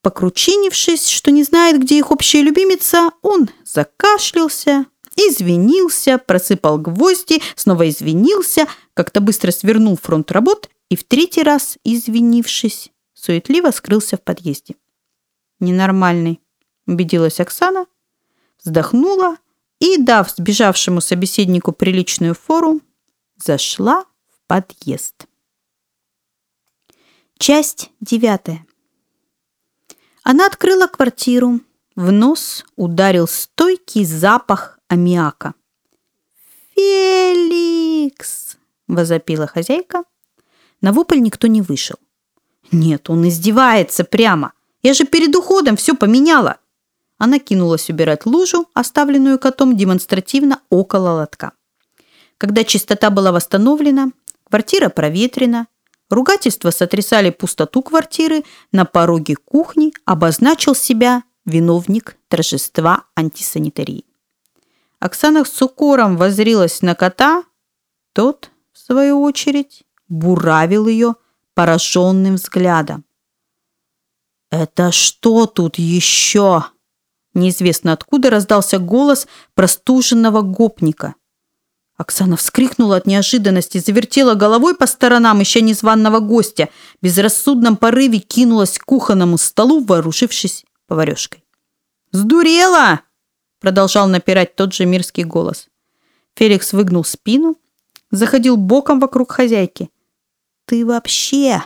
Покручинившись, 0.02 1.08
что 1.08 1.30
не 1.30 1.42
знает, 1.42 1.80
где 1.80 1.96
их 1.96 2.10
общая 2.10 2.42
любимица, 2.42 3.12
он 3.22 3.48
закашлялся, 3.64 4.84
извинился, 5.16 6.18
просыпал 6.18 6.76
гвозди, 6.76 7.40
снова 7.56 7.88
извинился, 7.88 8.66
как-то 8.92 9.22
быстро 9.22 9.50
свернул 9.50 9.96
фронт 9.96 10.30
работ 10.30 10.68
и 10.90 10.96
в 10.96 11.04
третий 11.04 11.42
раз, 11.42 11.78
извинившись, 11.84 12.90
суетливо 13.20 13.70
скрылся 13.70 14.16
в 14.16 14.22
подъезде. 14.22 14.76
«Ненормальный»,– 15.60 16.40
убедилась 16.86 17.38
Оксана, 17.40 17.86
вздохнула 18.64 19.36
и, 19.78 19.98
дав 19.98 20.30
сбежавшему 20.30 21.00
собеседнику 21.02 21.72
приличную 21.72 22.34
фору, 22.34 22.80
зашла 23.36 24.04
в 24.28 24.46
подъезд. 24.46 25.26
Часть 27.38 27.90
девятая. 28.00 28.66
Она 30.22 30.46
открыла 30.46 30.86
квартиру. 30.86 31.60
В 31.96 32.12
нос 32.12 32.64
ударил 32.76 33.26
стойкий 33.26 34.04
запах 34.04 34.78
аммиака. 34.88 35.54
«Феликс!»– 36.74 38.56
возопила 38.88 39.46
хозяйка. 39.46 40.04
На 40.80 40.92
вопль 40.92 41.18
никто 41.18 41.46
не 41.48 41.60
вышел. 41.60 41.96
Нет, 42.72 43.10
он 43.10 43.28
издевается 43.28 44.04
прямо. 44.04 44.52
Я 44.82 44.94
же 44.94 45.04
перед 45.04 45.34
уходом 45.34 45.76
все 45.76 45.94
поменяла. 45.94 46.58
Она 47.18 47.38
кинулась 47.38 47.90
убирать 47.90 48.24
лужу, 48.24 48.66
оставленную 48.72 49.38
котом 49.38 49.76
демонстративно 49.76 50.60
около 50.70 51.10
лотка. 51.10 51.52
Когда 52.38 52.64
чистота 52.64 53.10
была 53.10 53.32
восстановлена, 53.32 54.12
квартира 54.48 54.88
проветрена, 54.88 55.66
ругательства 56.08 56.70
сотрясали 56.70 57.30
пустоту 57.30 57.82
квартиры, 57.82 58.44
на 58.72 58.86
пороге 58.86 59.36
кухни 59.36 59.92
обозначил 60.06 60.74
себя 60.74 61.24
виновник 61.44 62.16
торжества 62.28 63.04
антисанитарии. 63.14 64.06
Оксана 64.98 65.44
с 65.44 65.62
укором 65.62 66.16
возрилась 66.16 66.80
на 66.80 66.94
кота, 66.94 67.44
тот, 68.12 68.50
в 68.72 68.78
свою 68.78 69.20
очередь, 69.20 69.82
буравил 70.08 70.86
ее 70.86 71.16
пораженным 71.60 72.36
взглядом. 72.36 73.04
«Это 74.50 74.92
что 74.92 75.44
тут 75.44 75.76
еще?» 75.76 76.64
Неизвестно 77.34 77.92
откуда 77.92 78.30
раздался 78.30 78.78
голос 78.78 79.28
простуженного 79.52 80.40
гопника. 80.40 81.16
Оксана 81.98 82.38
вскрикнула 82.38 82.96
от 82.96 83.06
неожиданности, 83.06 83.76
завертела 83.76 84.32
головой 84.36 84.74
по 84.74 84.86
сторонам 84.86 85.40
еще 85.40 85.60
незваного 85.60 86.20
гостя, 86.20 86.70
в 86.98 87.04
безрассудном 87.04 87.76
порыве 87.76 88.20
кинулась 88.20 88.78
к 88.78 88.84
кухонному 88.86 89.36
столу, 89.36 89.84
вооружившись 89.84 90.64
поварешкой. 90.86 91.44
«Сдурела!»– 92.10 93.02
продолжал 93.60 94.08
напирать 94.08 94.56
тот 94.56 94.72
же 94.72 94.86
мирский 94.86 95.24
голос. 95.24 95.68
Феликс 96.36 96.72
выгнул 96.72 97.04
спину, 97.04 97.56
заходил 98.10 98.56
боком 98.56 98.98
вокруг 98.98 99.32
хозяйки– 99.32 99.90
ты 100.70 100.86
вообще? 100.86 101.64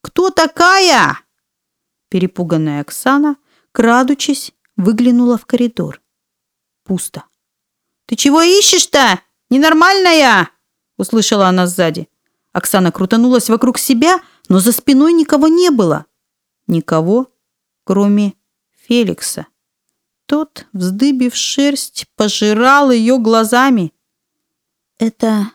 Кто 0.00 0.30
такая?» 0.30 1.20
Перепуганная 2.08 2.80
Оксана, 2.80 3.36
крадучись, 3.70 4.54
выглянула 4.76 5.36
в 5.36 5.44
коридор. 5.44 6.00
Пусто. 6.82 7.24
«Ты 8.06 8.16
чего 8.16 8.40
ищешь-то? 8.40 9.20
Ненормальная!» 9.50 10.48
Услышала 10.96 11.48
она 11.48 11.66
сзади. 11.66 12.08
Оксана 12.54 12.92
крутанулась 12.92 13.50
вокруг 13.50 13.76
себя, 13.76 14.20
но 14.48 14.58
за 14.58 14.72
спиной 14.72 15.12
никого 15.12 15.48
не 15.48 15.70
было. 15.70 16.06
Никого, 16.66 17.30
кроме 17.84 18.32
Феликса. 18.70 19.48
Тот, 20.24 20.66
вздыбив 20.72 21.36
шерсть, 21.36 22.06
пожирал 22.16 22.90
ее 22.90 23.18
глазами. 23.18 23.92
«Это 24.98 25.50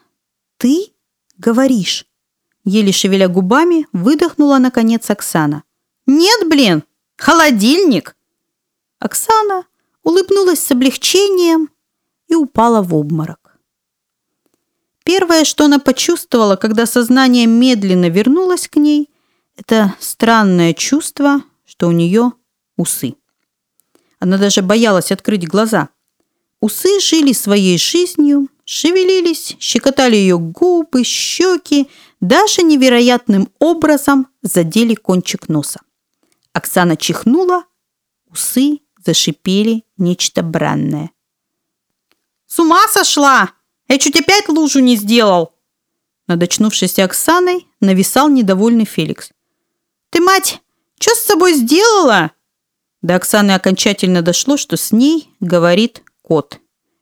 ты 0.58 0.94
говоришь?» 1.40 2.06
Еле 2.64 2.92
шевеля 2.92 3.28
губами, 3.28 3.88
выдохнула 3.92 4.58
наконец 4.60 5.10
Оксана. 5.10 5.64
«Нет, 6.06 6.48
блин! 6.48 6.84
Холодильник!» 7.18 8.16
Оксана 9.00 9.66
улыбнулась 10.04 10.60
с 10.60 10.72
облегчением 10.72 11.70
и 12.28 12.36
упала 12.36 12.82
в 12.82 12.96
обморок. 12.96 13.58
Первое, 15.04 15.44
что 15.44 15.66
она 15.66 15.80
почувствовала, 15.80 16.56
когда 16.56 16.86
сознание 16.86 17.48
медленно 17.48 18.10
вернулось 18.10 18.68
к 18.68 18.76
ней, 18.76 19.10
это 19.58 19.96
странное 20.00 20.74
чувство, 20.74 21.42
что 21.66 21.88
у 21.88 21.92
нее 21.92 22.32
усы. 22.78 23.16
Она 24.20 24.38
даже 24.38 24.62
боялась 24.62 25.12
открыть 25.12 25.48
глаза. 25.48 25.90
Усы 26.60 27.00
жили 27.00 27.34
своей 27.34 27.80
жизнью, 27.80 28.48
шевелились, 28.66 29.58
щекотали 29.60 30.16
ее 30.16 30.38
губы, 30.38 31.04
щеки, 31.04 31.90
даже 32.22 32.62
невероятным 32.62 33.52
образом 33.60 34.28
задели 34.42 34.96
кончик 34.96 35.50
носа. 35.50 35.82
Оксана 36.54 36.96
чихнула, 36.96 37.66
усы 38.28 38.80
зашипели 39.04 39.84
нечто 39.98 40.44
бранное. 40.44 41.12
«С 42.46 42.60
ума 42.60 42.88
сошла! 42.88 43.52
Я 43.88 43.98
чуть 43.98 44.16
опять 44.16 44.48
лужу 44.48 44.80
не 44.80 44.96
сделал!» 44.96 45.56
Над 46.28 46.44
очнувшейся 46.44 47.04
Оксаной 47.04 47.68
нависал 47.80 48.30
недовольный 48.30 48.86
Феликс. 48.86 49.32
«Ты, 50.12 50.22
мать, 50.22 50.62
что 51.00 51.16
с 51.16 51.20
собой 51.20 51.54
сделала?» 51.54 52.32
До 53.02 53.16
Оксаны 53.16 53.52
окончательно 53.52 54.22
дошло, 54.22 54.58
что 54.58 54.78
с 54.78 54.92
ней 54.92 55.34
говорит 55.40 56.04
кот. 56.22 56.60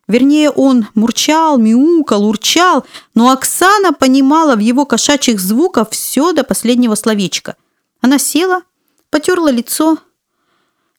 Вернее, 0.09 0.49
он 0.49 0.87
мурчал, 0.95 1.59
мяукал, 1.59 2.25
урчал, 2.25 2.83
но 3.13 3.29
Оксана 3.29 3.93
понимала 3.93 4.55
в 4.55 4.59
его 4.59 4.87
кошачьих 4.87 5.39
звуках 5.39 5.91
все 5.91 6.33
до 6.33 6.43
последнего 6.43 6.95
словечка. 6.95 7.55
Она 8.01 8.17
села, 8.17 8.63
потерла 9.11 9.51
лицо. 9.51 9.99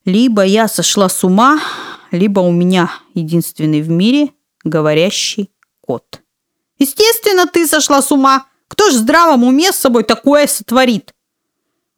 Либо 0.05 0.45
я 0.45 0.69
сошла 0.69 1.09
с 1.09 1.25
ума, 1.25 1.59
либо 2.11 2.39
у 2.39 2.51
меня 2.53 2.89
единственный 3.13 3.81
в 3.81 3.89
мире 3.89 4.29
говорящий 4.63 5.51
кот. 5.81 6.21
Естественно, 6.79 7.47
ты 7.47 7.67
сошла 7.67 8.01
с 8.01 8.13
ума. 8.13 8.45
Кто 8.69 8.89
ж 8.91 8.93
в 8.93 8.97
здравом 8.99 9.43
уме 9.43 9.73
с 9.73 9.75
собой 9.75 10.05
такое 10.05 10.47
сотворит? 10.47 11.13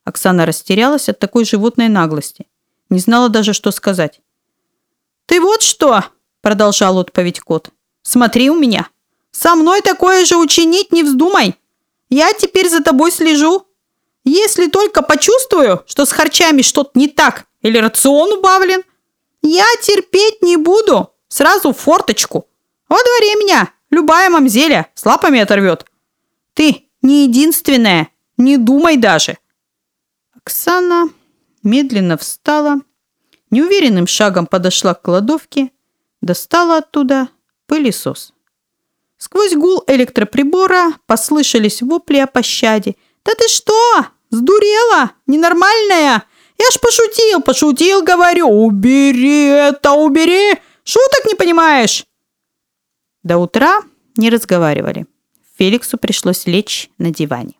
Оксана 0.03 0.47
растерялась 0.47 1.09
от 1.09 1.19
такой 1.19 1.45
животной 1.45 1.89
наглости. 1.89 2.47
Не 2.89 2.97
знала 2.97 3.29
даже, 3.29 3.53
что 3.53 3.69
сказать. 3.69 4.19
«Ты 5.27 5.39
вот 5.39 5.61
что!» 5.61 6.03
Продолжал 6.43 6.97
отповедь 6.97 7.39
кот. 7.39 7.69
«Смотри 8.03 8.51
у 8.51 8.55
меня. 8.55 8.89
Со 9.31 9.55
мной 9.55 9.81
такое 9.81 10.25
же 10.25 10.37
учинить 10.37 10.91
не 10.91 11.01
вздумай. 11.01 11.55
Я 12.09 12.31
теперь 12.33 12.69
за 12.69 12.83
тобой 12.83 13.11
слежу. 13.11 13.65
Если 14.25 14.67
только 14.67 15.01
почувствую, 15.01 15.83
что 15.87 16.05
с 16.05 16.11
харчами 16.11 16.61
что-то 16.61 16.91
не 16.95 17.07
так 17.07 17.45
или 17.61 17.77
рацион 17.79 18.33
убавлен, 18.33 18.83
я 19.41 19.65
терпеть 19.81 20.43
не 20.43 20.57
буду. 20.57 21.09
Сразу 21.29 21.71
в 21.71 21.79
форточку. 21.79 22.47
Во 22.89 22.97
дворе 22.97 23.35
меня 23.35 23.71
любая 23.89 24.29
мамзеля 24.29 24.87
с 24.93 25.05
лапами 25.05 25.39
оторвет. 25.39 25.85
Ты 26.53 26.89
не 27.01 27.23
единственная, 27.23 28.09
не 28.37 28.57
думай 28.57 28.97
даже». 28.97 29.37
Оксана 30.35 31.09
медленно 31.63 32.17
встала, 32.17 32.81
неуверенным 33.49 34.07
шагом 34.07 34.45
подошла 34.45 34.93
к 34.93 35.03
кладовке 35.03 35.71
достала 36.23 36.77
оттуда 36.77 37.29
пылесос. 37.67 38.33
Сквозь 39.17 39.53
гул 39.53 39.83
электроприбора 39.87 40.93
послышались 41.05 41.81
вопли 41.81 42.17
о 42.17 42.27
пощаде. 42.27 42.95
«Да 43.23 43.33
ты 43.35 43.47
что? 43.47 44.07
Сдурела? 44.31 45.11
Ненормальная? 45.27 46.23
Я 46.57 46.71
ж 46.71 46.79
пошутил, 46.79 47.41
пошутил, 47.41 48.03
говорю. 48.03 48.47
Убери 48.47 49.45
это, 49.45 49.93
убери! 49.93 50.59
Шуток 50.83 51.25
не 51.25 51.35
понимаешь!» 51.35 52.05
До 53.21 53.37
утра 53.37 53.81
не 54.17 54.29
разговаривали. 54.29 55.05
Феликсу 55.57 55.97
пришлось 55.97 56.45
лечь 56.47 56.89
на 56.97 57.11
диване. 57.11 57.53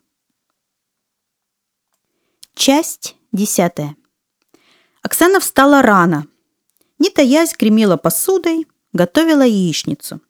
Часть 2.54 3.16
десятая. 3.32 3.96
Оксана 5.02 5.40
встала 5.40 5.82
рано, 5.82 6.26
не 7.04 7.10
таясь, 7.10 7.54
гремела 7.54 7.98
посудой, 7.98 8.66
готовила 8.94 9.42
яичницу. 9.42 10.20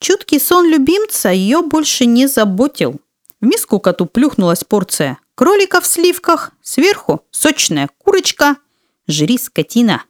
Чуткий 0.00 0.40
сон 0.40 0.66
любимца 0.68 1.30
ее 1.30 1.62
больше 1.62 2.06
не 2.06 2.26
заботил. 2.26 3.00
В 3.40 3.46
миску 3.46 3.78
коту 3.78 4.06
плюхнулась 4.06 4.64
порция 4.64 5.18
кролика 5.36 5.80
в 5.80 5.86
сливках, 5.86 6.50
сверху 6.60 7.22
сочная 7.30 7.88
курочка. 7.98 8.56
Жри, 9.06 9.38
скотина!» 9.38 10.02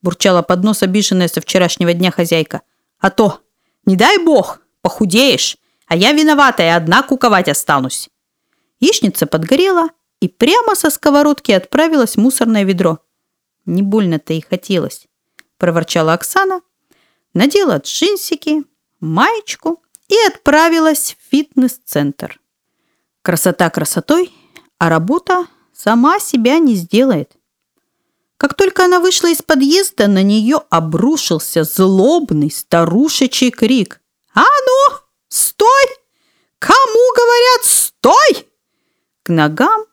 бурчала 0.00 0.40
под 0.40 0.64
нос 0.64 0.82
обиженная 0.82 1.28
со 1.28 1.42
вчерашнего 1.42 1.92
дня 1.92 2.10
хозяйка. 2.10 2.62
«А 2.98 3.10
то, 3.10 3.40
не 3.84 3.96
дай 3.96 4.16
бог, 4.16 4.62
похудеешь, 4.80 5.58
а 5.86 5.96
я 5.96 6.12
виноватая 6.12 6.76
одна 6.76 7.02
куковать 7.02 7.50
останусь». 7.50 8.08
Яичница 8.80 9.26
подгорела 9.26 9.88
и 10.20 10.28
прямо 10.28 10.74
со 10.74 10.88
сковородки 10.88 11.52
отправилась 11.52 12.16
в 12.16 12.20
мусорное 12.20 12.64
ведро. 12.64 13.00
Не 13.66 13.82
больно-то 13.82 14.32
и 14.32 14.40
хотелось, 14.40 15.08
проворчала 15.62 16.14
Оксана, 16.14 16.60
надела 17.34 17.78
джинсики, 17.78 18.64
маечку 18.98 19.80
и 20.08 20.16
отправилась 20.26 21.16
в 21.16 21.30
фитнес-центр. 21.30 22.40
Красота 23.22 23.70
красотой, 23.70 24.32
а 24.78 24.88
работа 24.88 25.46
сама 25.72 26.18
себя 26.18 26.58
не 26.58 26.74
сделает. 26.74 27.36
Как 28.38 28.54
только 28.54 28.86
она 28.86 28.98
вышла 28.98 29.28
из 29.28 29.40
подъезда, 29.40 30.08
на 30.08 30.24
нее 30.24 30.62
обрушился 30.68 31.62
злобный 31.62 32.50
старушечий 32.50 33.52
крик. 33.52 34.00
«А 34.34 34.40
ну, 34.40 34.96
стой! 35.28 35.86
Кому 36.58 37.14
говорят 37.14 37.64
«стой»?» 37.64 38.48
К 39.22 39.28
ногам, 39.28 39.84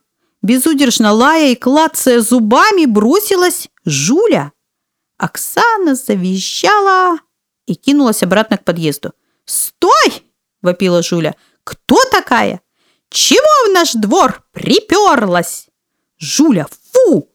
безудержно 0.42 1.12
лая 1.12 1.52
и 1.52 1.54
клацая 1.54 2.20
зубами, 2.22 2.86
бросилась 2.86 3.68
Жуля. 3.84 4.52
Оксана 5.20 5.94
завизжала 5.96 7.18
и 7.66 7.74
кинулась 7.74 8.22
обратно 8.22 8.56
к 8.56 8.64
подъезду. 8.64 9.12
«Стой!»– 9.44 10.24
вопила 10.62 11.02
Жуля. 11.02 11.36
«Кто 11.62 11.96
такая? 12.10 12.62
Чего 13.10 13.68
в 13.68 13.74
наш 13.74 13.92
двор 13.92 14.42
приперлась?» 14.52 15.68
«Жуля, 16.16 16.66
фу!» 16.92 17.28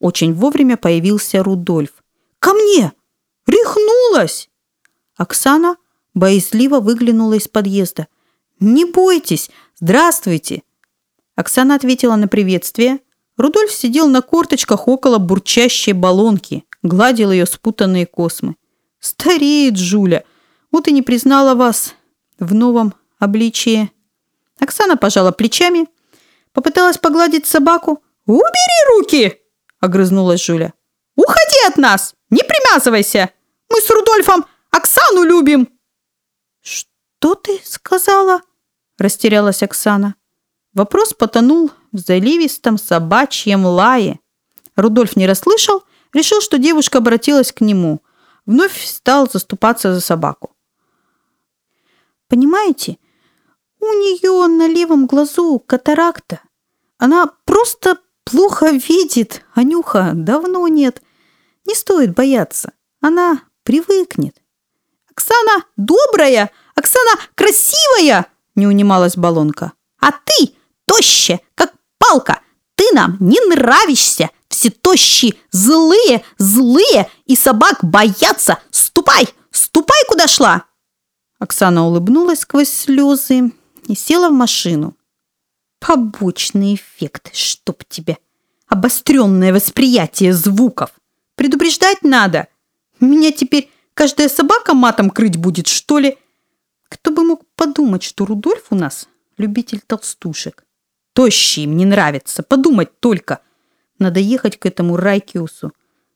Очень 0.00 0.34
вовремя 0.34 0.76
появился 0.76 1.44
Рудольф. 1.44 1.92
«Ко 2.40 2.54
мне! 2.54 2.92
Рехнулась!» 3.46 4.50
Оксана 5.16 5.76
боязливо 6.14 6.80
выглянула 6.80 7.34
из 7.34 7.46
подъезда. 7.46 8.08
«Не 8.58 8.84
бойтесь! 8.84 9.48
Здравствуйте!» 9.78 10.64
Оксана 11.36 11.76
ответила 11.76 12.16
на 12.16 12.26
приветствие. 12.26 12.98
Рудольф 13.36 13.70
сидел 13.70 14.08
на 14.08 14.22
корточках 14.22 14.88
около 14.88 15.18
бурчащей 15.18 15.92
баллонки, 15.92 16.64
гладил 16.88 17.30
ее 17.30 17.46
спутанные 17.46 18.06
космы. 18.06 18.56
«Стареет 18.98 19.76
Жуля! 19.76 20.24
Вот 20.72 20.88
и 20.88 20.92
не 20.92 21.02
признала 21.02 21.54
вас 21.54 21.94
в 22.38 22.54
новом 22.54 22.94
обличии!» 23.18 23.92
Оксана 24.60 24.96
пожала 24.96 25.30
плечами, 25.30 25.86
попыталась 26.52 26.98
погладить 26.98 27.46
собаку. 27.46 28.02
«Убери 28.26 28.96
руки!»– 28.96 29.40
огрызнулась 29.80 30.44
Жуля. 30.44 30.74
«Уходи 31.14 31.68
от 31.68 31.76
нас! 31.76 32.14
Не 32.30 32.42
примазывайся! 32.42 33.30
Мы 33.70 33.80
с 33.80 33.88
Рудольфом 33.90 34.44
Оксану 34.70 35.22
любим!» 35.22 35.68
«Что 36.60 37.34
ты 37.34 37.60
сказала?»– 37.64 38.40
растерялась 38.98 39.62
Оксана. 39.62 40.16
Вопрос 40.74 41.14
потонул 41.14 41.70
в 41.92 41.98
заливистом 41.98 42.78
собачьем 42.78 43.64
лае. 43.64 44.20
Рудольф 44.76 45.16
не 45.16 45.26
расслышал, 45.26 45.82
решил, 46.12 46.40
что 46.40 46.58
девушка 46.58 46.98
обратилась 46.98 47.52
к 47.52 47.60
нему. 47.60 48.02
Вновь 48.46 48.84
стал 48.84 49.28
заступаться 49.30 49.94
за 49.94 50.00
собаку. 50.00 50.54
«Понимаете, 52.28 52.98
у 53.80 53.86
нее 53.86 54.46
на 54.48 54.68
левом 54.68 55.06
глазу 55.06 55.58
катаракта. 55.58 56.40
Она 56.98 57.30
просто 57.44 57.98
Плохо 58.30 58.72
видит, 58.72 59.42
Анюха, 59.54 60.10
давно 60.14 60.68
нет. 60.68 61.00
Не 61.64 61.74
стоит 61.74 62.14
бояться, 62.14 62.72
она 63.00 63.40
привыкнет. 63.62 64.36
Оксана 65.10 65.64
добрая, 65.78 66.50
Оксана 66.74 67.18
красивая, 67.34 68.26
не 68.54 68.66
унималась 68.66 69.16
баллонка. 69.16 69.72
А 69.98 70.12
ты 70.12 70.54
тощая, 70.84 71.40
как 71.54 71.72
палка. 71.96 72.42
Ты 72.74 72.84
нам 72.92 73.16
не 73.18 73.40
нравишься. 73.40 74.28
Все 74.58 74.70
тощие, 74.70 75.34
злые, 75.52 76.24
злые, 76.36 77.08
и 77.26 77.36
собак 77.36 77.78
боятся. 77.84 78.58
Ступай, 78.72 79.28
ступай, 79.52 80.02
куда 80.08 80.26
шла. 80.26 80.64
Оксана 81.38 81.86
улыбнулась 81.86 82.40
сквозь 82.40 82.68
слезы 82.68 83.52
и 83.86 83.94
села 83.94 84.30
в 84.30 84.32
машину. 84.32 84.96
Побочный 85.78 86.74
эффект, 86.74 87.30
чтоб 87.36 87.84
тебя. 87.88 88.18
Обостренное 88.66 89.52
восприятие 89.52 90.34
звуков. 90.34 90.90
Предупреждать 91.36 92.02
надо. 92.02 92.48
Меня 92.98 93.30
теперь 93.30 93.70
каждая 93.94 94.28
собака 94.28 94.74
матом 94.74 95.10
крыть 95.10 95.36
будет, 95.36 95.68
что 95.68 96.00
ли? 96.00 96.18
Кто 96.88 97.12
бы 97.12 97.22
мог 97.22 97.44
подумать, 97.54 98.02
что 98.02 98.26
Рудольф 98.26 98.64
у 98.70 98.74
нас 98.74 99.06
любитель 99.36 99.82
толстушек. 99.86 100.64
Тощий 101.12 101.62
им 101.62 101.76
не 101.76 101.84
нравится, 101.84 102.42
подумать 102.42 102.98
только. 102.98 103.38
Надо 103.98 104.20
ехать 104.20 104.58
к 104.58 104.66
этому 104.66 104.96
Райкиусу. 104.96 105.72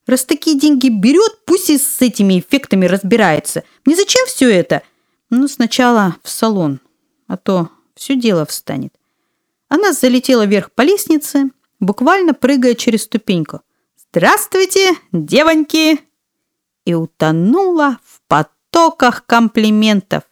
Раз 0.07 0.25
такие 0.25 0.59
деньги 0.59 0.89
берет, 0.89 1.45
пусть 1.45 1.71
и 1.71 1.79
с 1.79 2.01
этими 2.01 2.41
эффектами 2.41 2.87
разбирается. 2.87 3.65
Мне 3.85 3.97
зачем 3.97 4.27
все 4.27 4.51
это? 4.51 4.83
Ну, 5.31 5.49
сначала 5.49 6.17
в 6.23 6.29
салон, 6.29 6.81
а 7.27 7.37
то 7.37 7.71
все 7.95 8.17
дело 8.17 8.45
встанет. 8.47 8.95
Она 9.69 9.93
залетела 9.93 10.45
вверх 10.45 10.73
по 10.73 10.83
лестнице, 10.83 11.51
буквально 11.81 12.35
прыгая 12.35 12.75
через 12.75 13.05
ступеньку. 13.05 13.61
«Здравствуйте, 13.97 14.93
девоньки!» 15.13 16.01
И 16.85 16.95
утонула 16.95 17.99
в 18.05 18.21
потоках 18.27 19.25
комплиментов. 19.25 20.25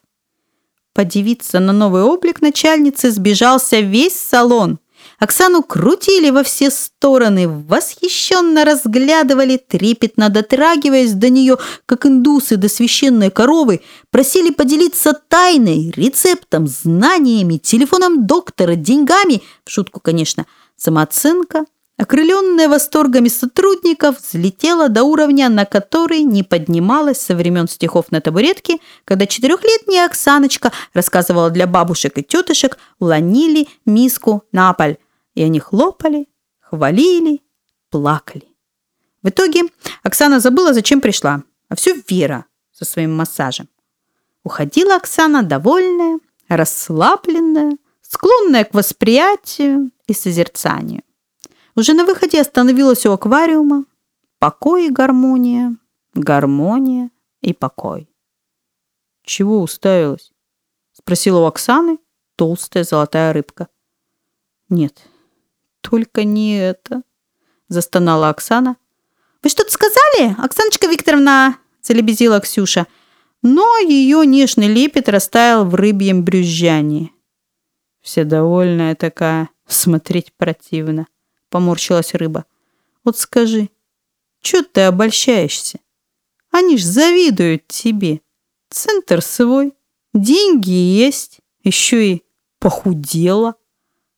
Подивиться 0.93 1.61
на 1.61 1.73
новый 1.73 2.03
облик 2.03 2.43
начальницы 2.43 3.11
сбежался 3.11 3.81
весь 3.81 4.19
салон– 4.19 4.79
Оксану 5.21 5.62
крутили 5.62 6.31
во 6.31 6.43
все 6.43 6.71
стороны, 6.71 7.47
восхищенно 7.47 8.64
разглядывали, 8.64 9.59
трепетно 9.59 10.31
дотрагиваясь 10.31 11.12
до 11.12 11.29
нее, 11.29 11.59
как 11.85 12.07
индусы 12.07 12.57
до 12.57 12.71
священной 12.71 13.31
коровы, 13.31 13.83
просили 14.11 14.51
поделиться 14.51 15.12
тайной, 15.12 15.93
рецептом, 15.95 16.66
знаниями, 16.66 17.59
телефоном 17.59 18.27
доктора, 18.27 18.77
деньгами, 18.77 19.43
в 19.66 19.71
шутку, 19.71 20.01
конечно, 20.01 20.47
самооценка, 20.77 21.66
окрыленная 21.99 22.71
восторгами 22.71 23.29
сотрудников, 23.29 24.16
взлетела 24.23 24.89
до 24.89 25.03
уровня, 25.03 25.51
на 25.51 25.66
который 25.66 26.23
не 26.23 26.43
поднималась 26.43 27.21
со 27.21 27.35
времен 27.35 27.68
стихов 27.68 28.07
на 28.11 28.23
табуретке, 28.23 28.79
когда 29.05 29.27
четырехлетняя 29.27 30.07
Оксаночка 30.07 30.73
рассказывала 30.95 31.51
для 31.51 31.66
бабушек 31.66 32.16
и 32.16 32.23
тетушек 32.23 32.79
«Ланили 33.01 33.68
миску 33.85 34.45
на 34.51 34.73
поль», 34.73 34.97
и 35.35 35.43
они 35.43 35.61
хлопали, 35.61 36.28
хвалили, 36.59 37.43
плакали. 37.91 38.49
В 39.22 39.28
итоге 39.28 39.62
Оксана 40.03 40.41
забыла, 40.41 40.72
зачем 40.72 41.01
пришла, 41.01 41.43
а 41.68 41.76
все 41.76 41.95
Вера 42.09 42.47
со 42.72 42.85
своим 42.85 43.14
массажем. 43.14 43.68
Уходила 44.43 44.97
Оксана 44.97 45.43
довольная, 45.43 46.18
расслабленная, 46.49 47.76
склонная 48.01 48.64
к 48.64 48.74
восприятию 48.74 49.91
и 50.07 50.14
созерцанию. 50.14 51.03
Уже 51.76 51.93
на 51.93 52.05
выходе 52.05 52.41
остановилась 52.41 53.07
у 53.07 53.12
аквариума. 53.12 53.85
Покой 54.39 54.87
и 54.87 54.91
гармония, 54.91 55.76
гармония 56.14 57.11
и 57.43 57.53
покой. 57.53 58.09
«Чего 59.22 59.61
уставилась?»– 59.61 60.33
спросила 60.93 61.41
у 61.41 61.45
Оксаны 61.45 61.99
толстая 62.37 62.85
золотая 62.85 63.35
рыбка. 63.35 63.68
«Нет, 64.70 65.03
только 65.81 66.24
не 66.24 66.59
это, 66.59 67.03
застонала 67.68 68.28
Оксана. 68.28 68.76
Вы 69.43 69.51
что-то 69.51 69.70
сказали, 69.72 70.35
Оксаночка 70.39 70.87
Викторовна? 70.87 71.57
залебезила 71.83 72.41
Ксюша. 72.41 72.87
Но 73.43 73.78
ее 73.78 74.26
нежный 74.26 74.68
лепет 74.68 75.09
растаял 75.09 75.64
в 75.64 75.74
рыбьем 75.74 76.24
брюзжании. 76.24 77.12
Вся 78.03 78.24
довольная 78.24 78.95
такая, 78.95 79.49
смотреть 79.66 80.33
противно, 80.35 81.07
поморщилась 81.49 82.14
рыба. 82.14 82.45
Вот 83.03 83.16
скажи, 83.16 83.70
что 84.43 84.62
ты 84.62 84.83
обольщаешься? 84.83 85.81
Они 86.51 86.76
ж 86.76 86.83
завидуют 86.83 87.66
тебе. 87.66 88.20
Центр 88.68 89.22
свой, 89.22 89.74
деньги 90.12 90.70
есть, 90.70 91.41
еще 91.62 92.12
и 92.12 92.24
похудела. 92.59 93.55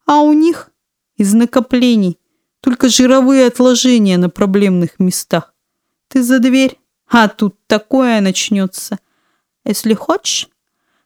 А 0.07 0.21
у 0.21 0.33
них 0.33 0.72
из 1.17 1.35
накоплений, 1.35 2.19
только 2.61 2.89
жировые 2.89 3.47
отложения 3.47 4.19
на 4.19 4.31
проблемных 4.31 4.99
местах. 4.99 5.55
Ты 6.09 6.23
за 6.23 6.39
дверь, 6.39 6.79
а 7.09 7.29
тут 7.29 7.57
такое 7.67 8.21
начнется. 8.21 8.99
Если 9.65 9.95
хочешь, 9.95 10.49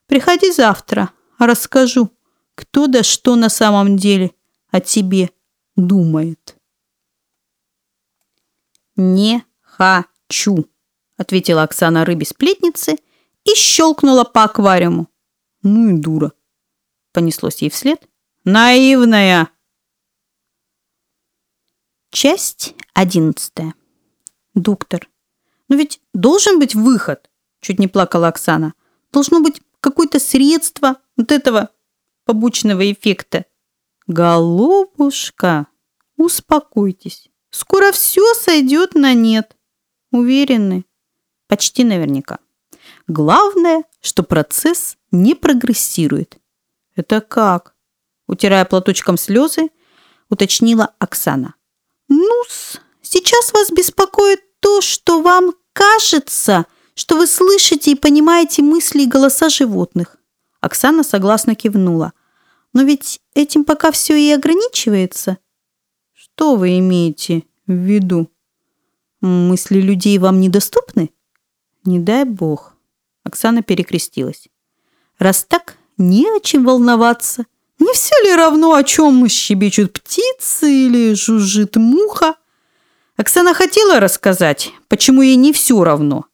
приходи 0.07 0.51
завтра, 0.53 1.11
расскажу, 1.39 2.11
кто 2.55 2.87
да 2.87 3.03
что 3.03 3.37
на 3.37 3.49
самом 3.49 3.97
деле. 3.97 4.33
о 4.71 4.81
тебе 4.81 5.31
думает. 5.77 6.57
«Не 8.97 9.45
хочу»,— 9.63 10.67
ответила 11.17 11.63
Оксана 11.63 12.05
рыбе-сплетнице 12.05 12.97
и 13.45 13.55
щелкнула 13.55 14.25
по 14.25 14.45
аквариуму. 14.45 15.09
«Ну 15.63 15.91
и 15.91 15.99
дура»,— 15.99 16.33
понеслось 17.13 17.63
ей 17.63 17.71
вслед. 17.71 18.07
«Наивная!» 18.45 19.51
Часть 22.19 22.75
одиннадцатая. 22.95 23.75
«Доктор, 24.55 25.07
но 25.69 25.77
ведь 25.77 26.01
должен 26.15 26.59
быть 26.59 26.75
выход!» 26.75 27.29
Чуть 27.61 27.79
не 27.79 27.89
плакала 27.89 28.29
Оксана. 28.29 28.73
«Должно 29.13 29.43
быть 29.43 29.61
какое-то 29.81 30.19
средство 30.19 30.97
вот 31.19 31.31
этого 31.31 31.69
побочного 32.25 32.91
эффекта». 32.91 33.45
«Голубушка, 34.07 35.67
успокойтесь. 36.17 37.29
Скоро 37.51 37.93
все 37.93 38.33
сойдет 38.33 38.95
на 38.95 39.13
нет. 39.13 39.55
Уверены? 40.11 40.87
Почти 41.49 41.85
наверняка. 41.85 42.39
Главное, 43.07 43.85
что 44.01 44.23
процесс 44.23 44.97
не 45.11 45.35
прогрессирует». 45.35 46.39
«Это 46.95 47.21
как?» 47.21 47.75
Утирая 48.27 48.65
платочком 48.65 49.19
слезы, 49.19 49.69
уточнила 50.31 50.95
Оксана. 50.99 51.56
«Ну-с, 52.09 52.81
сейчас 53.03 53.53
вас 53.53 53.71
беспокоит 53.71 54.41
то, 54.61 54.81
что 54.81 55.23
вам 55.23 55.55
кажется, 55.73 56.67
что 56.95 57.17
вы 57.17 57.27
слышите 57.27 57.93
и 57.93 57.97
понимаете 57.97 58.63
мысли 58.63 59.03
и 59.03 59.07
голоса 59.07 59.49
животных». 59.49 60.17
Оксана 60.61 61.03
согласно 61.03 61.55
кивнула. 61.55 62.13
«Но 62.73 62.83
ведь 62.83 63.21
этим 63.35 63.65
пока 63.65 63.91
все 63.91 64.17
и 64.17 64.31
ограничивается». 64.31 65.39
«Что 66.13 66.57
вы 66.57 66.79
имеете 66.79 67.45
в 67.67 67.73
виду? 67.73 68.31
Мысли 69.21 69.81
людей 69.81 70.19
вам 70.19 70.41
недоступны?» 70.41 71.11
«Не 71.85 71.99
дай 71.99 72.25
бог». 72.25 72.75
Оксана 73.25 73.63
перекрестилась. 73.63 74.49
«Раз 75.19 75.45
так, 75.45 75.77
не 75.97 76.27
о 76.29 76.41
чем 76.41 76.65
волноваться. 76.65 77.47
Не 77.79 77.93
все 77.93 78.15
ли 78.25 78.35
равно, 78.35 78.75
о 78.75 78.83
чем 78.85 79.29
щебечут 79.29 79.93
птицы 79.93 80.71
или 80.71 81.15
жужжит 81.15 81.77
муха?» 81.77 82.35
Оксана 83.17 83.55
хотела 83.55 84.01
рассказать, 84.01 84.73
почему 84.89 85.23
ей 85.23 85.37
не 85.37 85.53
все 85.53 85.83
равно. 85.83 86.27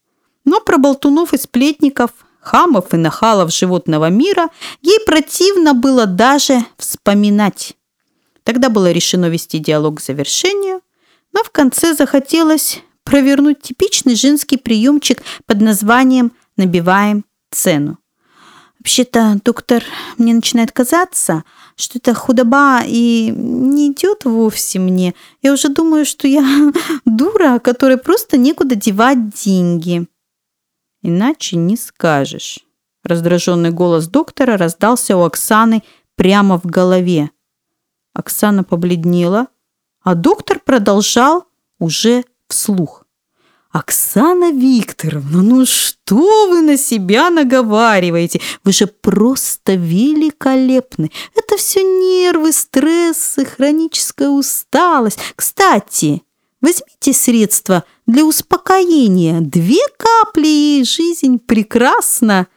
Но 0.45 0.61
про 0.61 0.79
болтунов 0.79 1.33
и 1.33 1.39
сплетников, 1.39 2.11
хамов 2.41 2.93
и 2.93 2.97
нахалов 2.97 3.53
животного 3.53 4.11
мира 4.11 4.49
ей 4.81 4.99
противно 5.07 5.75
было 5.75 6.07
даже 6.07 6.65
вспоминать. 6.77 7.77
Тогда 8.43 8.69
было 8.69 8.91
решено 8.91 9.29
вести 9.29 9.59
диалог 9.59 9.99
к 9.99 10.03
завершению, 10.03 10.81
но 11.33 11.45
в 11.45 11.51
конце 11.51 11.95
захотелось 11.95 12.81
провернуть 13.05 13.63
типичный 13.63 14.17
женский 14.17 14.57
приемчик 14.57 15.23
под 15.47 15.61
названием 15.61 16.33
«набиваем 16.57 17.25
цену». 17.51 17.99
Вообще-то, 18.83 19.39
доктор, 19.45 19.85
мне 20.19 20.35
начинает 20.35 20.73
казаться, 20.73 21.45
что 21.77 21.99
это 21.99 22.15
худоба 22.15 22.81
и 22.85 23.33
не 23.33 23.93
идет 23.93 24.25
вовсе 24.25 24.81
мне. 24.81 25.15
Я 25.41 25.53
уже 25.53 25.69
думаю, 25.69 26.05
что 26.05 26.27
я 26.27 26.73
дура, 27.05 27.61
которой 27.61 27.97
просто 27.97 28.39
некуда 28.39 28.75
девать 28.75 29.31
деньги. 29.31 30.09
Иначе 31.01 31.59
не 31.59 31.77
скажешь. 31.77 32.59
Раздраженный 33.05 33.71
голос 33.71 34.09
доктора 34.09 34.57
раздался 34.57 35.17
у 35.17 35.23
Оксаны 35.23 35.85
прямо 36.17 36.59
в 36.59 36.65
голове. 36.65 37.31
Оксана 38.15 38.65
побледнела, 38.65 39.47
а 40.03 40.17
доктор 40.17 40.59
продолжал 40.59 41.47
уже 41.79 42.25
вслух. 42.49 43.02
«Оксана 43.73 44.53
Викторовна, 44.53 45.41
ну 45.43 45.65
что 45.65 46.49
вы 46.49 46.61
на 46.61 46.77
себя 46.77 47.31
наговариваете? 47.31 48.41
Вы 48.65 48.73
же 48.73 48.87
просто 48.87 49.75
великолепны. 49.75 51.11
Это 51.35 51.57
все 51.57 51.83
нервы, 51.83 52.53
стрессы, 52.53 53.47
хроническая 53.47 54.29
усталость. 54.29 55.19
Кстати, 55.35 56.23
возьмите 56.61 57.15
средства 57.15 57.85
для 58.07 58.27
успокоения. 58.27 59.41
Две 59.41 59.81
капли, 59.97 60.81
и 60.81 60.85
жизнь 60.85 61.39
прекрасна. 61.39 62.49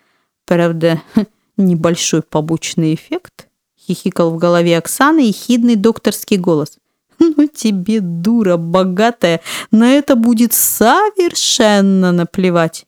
Правда, 0.45 1.01
небольшой 1.57 2.23
побочный 2.23 2.93
эффект». 2.93 3.47
Хихикал 3.87 4.31
в 4.31 4.37
голове 4.37 4.77
Оксаны 4.77 5.19
ехидный 5.19 5.75
докторский 5.75 6.37
голос. 6.37 6.77
Ну 7.35 7.47
тебе, 7.47 7.99
дура 7.99 8.57
богатая, 8.57 9.41
на 9.71 9.93
это 9.93 10.15
будет 10.15 10.53
совершенно 10.53 12.11
наплевать. 12.11 12.85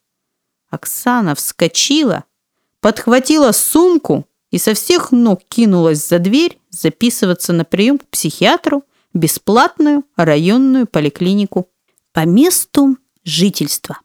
Оксана 0.70 1.36
вскочила, 1.36 2.24
подхватила 2.80 3.52
сумку 3.52 4.26
и 4.52 4.58
со 4.58 4.74
всех 4.74 5.12
ног 5.12 5.42
кинулась 5.48 6.08
за 6.08 6.20
дверь 6.20 6.60
записываться 6.70 7.54
на 7.54 7.66
прием 7.66 7.98
к 7.98 8.08
психиатру 8.08 8.84
бесплатную 9.14 10.04
районную 10.16 10.88
поликлинику 10.88 11.70
по 12.14 12.26
месту 12.26 12.98
жительства. 13.24 14.00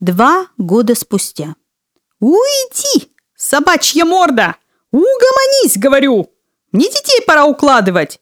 Два 0.00 0.48
года 0.58 0.94
спустя. 0.94 1.54
«Уйди, 2.18 3.12
собачья 3.36 4.04
морда! 4.04 4.56
Угомонись, 4.90 5.78
говорю! 5.78 6.30
Мне 6.72 6.88
детей 6.88 7.20
пора 7.26 7.46
укладывать!» 7.46 8.20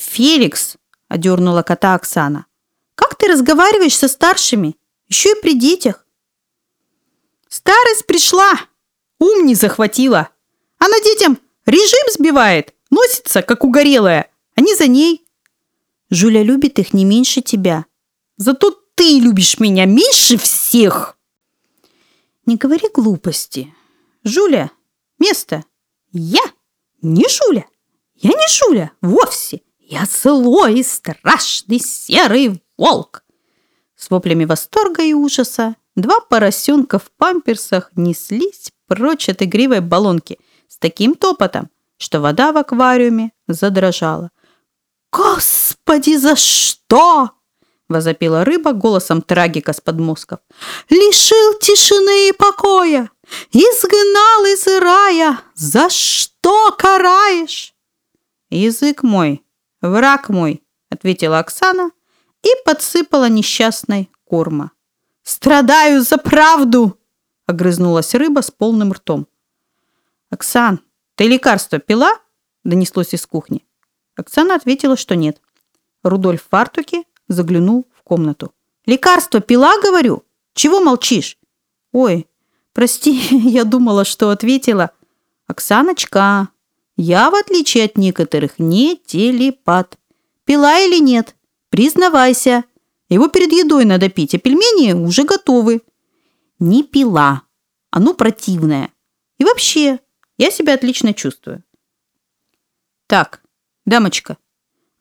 «Феликс!»– 0.00 0.78
одернула 1.08 1.62
кота 1.62 1.94
Оксана. 1.94 2.46
«Как 2.94 3.16
ты 3.16 3.28
разговариваешь 3.28 3.98
со 3.98 4.08
старшими? 4.08 4.76
Еще 5.08 5.32
и 5.32 5.40
при 5.42 5.54
детях!» 5.54 6.06
«Старость 7.48 8.06
пришла! 8.06 8.58
Ум 9.18 9.44
не 9.44 9.54
захватила! 9.54 10.30
Она 10.78 10.98
детям 11.00 11.38
режим 11.66 12.12
сбивает, 12.14 12.72
носится, 12.90 13.42
как 13.42 13.62
угорелая, 13.62 14.30
они 14.54 14.74
за 14.74 14.86
ней!» 14.86 15.26
«Жуля 16.08 16.42
любит 16.42 16.78
их 16.78 16.94
не 16.94 17.04
меньше 17.04 17.42
тебя!» 17.42 17.84
«Зато 18.38 18.70
ты 18.94 19.18
любишь 19.20 19.60
меня 19.60 19.84
меньше 19.84 20.38
всех!» 20.38 21.18
«Не 22.46 22.56
говори 22.56 22.88
глупости! 22.88 23.74
Жуля, 24.24 24.70
место!» 25.18 25.62
«Я 26.10 26.42
не 27.02 27.28
Жуля! 27.28 27.66
Я 28.16 28.30
не 28.30 28.48
Жуля 28.48 28.92
вовсе!» 29.02 29.60
Я 29.90 30.06
злой 30.06 30.84
страшный 30.84 31.80
серый 31.80 32.62
волк!» 32.78 33.24
С 33.96 34.08
воплями 34.08 34.44
восторга 34.44 35.02
и 35.02 35.12
ужаса 35.12 35.74
два 35.96 36.20
поросенка 36.20 37.00
в 37.00 37.10
памперсах 37.16 37.90
неслись 37.96 38.70
прочь 38.86 39.28
от 39.28 39.42
игривой 39.42 39.80
баллонки 39.80 40.38
с 40.68 40.78
таким 40.78 41.16
топотом, 41.16 41.70
что 41.96 42.20
вода 42.20 42.52
в 42.52 42.58
аквариуме 42.58 43.32
задрожала. 43.48 44.30
«Господи, 45.10 46.16
за 46.16 46.36
что?»– 46.36 47.30
возопила 47.88 48.44
рыба 48.44 48.72
голосом 48.72 49.22
трагика 49.22 49.72
с 49.72 49.80
подмозгов. 49.80 50.38
«Лишил 50.88 51.58
тишины 51.58 52.28
и 52.28 52.32
покоя, 52.32 53.10
изгнал 53.50 54.44
из 54.44 54.68
рая, 54.80 55.40
за 55.56 55.90
что 55.90 56.70
караешь?» 56.78 57.74
«Язык 58.50 59.02
мой 59.02 59.44
«Враг 59.80 60.28
мой»,— 60.28 60.62
ответила 60.90 61.38
Оксана 61.38 61.90
и 62.42 62.48
подсыпала 62.64 63.28
несчастной 63.28 64.10
корма. 64.24 64.72
«Страдаю 65.22 66.02
за 66.02 66.18
правду!»— 66.18 66.98
огрызнулась 67.46 68.14
рыба 68.14 68.40
с 68.40 68.50
полным 68.50 68.92
ртом. 68.92 69.26
«Оксан, 70.30 70.80
ты 71.14 71.26
лекарство 71.26 71.78
пила?»— 71.78 72.18
донеслось 72.64 73.14
из 73.14 73.26
кухни. 73.26 73.64
Оксана 74.16 74.54
ответила, 74.54 74.96
что 74.96 75.16
нет. 75.16 75.40
Рудольф 76.02 76.44
в 76.44 76.48
фартуке 76.48 77.04
заглянул 77.28 77.86
в 77.94 78.02
комнату. 78.02 78.52
«Лекарство 78.86 79.40
пила, 79.40 79.80
говорю? 79.82 80.24
Чего 80.54 80.80
молчишь?» 80.80 81.38
«Ой, 81.92 82.28
прости, 82.72 83.12
я 83.48 83.64
думала, 83.64 84.04
что 84.04 84.30
ответила». 84.30 84.90
«Оксаночка, 85.46 86.48
я, 87.00 87.30
в 87.30 87.34
отличие 87.34 87.86
от 87.86 87.96
некоторых, 87.96 88.58
не 88.58 88.94
телепат. 88.94 89.98
Пила 90.44 90.78
или 90.80 91.00
нет? 91.00 91.34
Признавайся. 91.70 92.64
Его 93.08 93.28
перед 93.28 93.52
едой 93.52 93.86
надо 93.86 94.10
пить, 94.10 94.34
а 94.34 94.38
пельмени 94.38 94.92
уже 94.92 95.24
готовы. 95.24 95.80
Не 96.58 96.82
пила. 96.82 97.42
Оно 97.90 98.12
противное. 98.12 98.92
И 99.38 99.44
вообще, 99.44 100.00
я 100.36 100.50
себя 100.50 100.74
отлично 100.74 101.14
чувствую. 101.14 101.64
Так, 103.06 103.40
дамочка, 103.86 104.36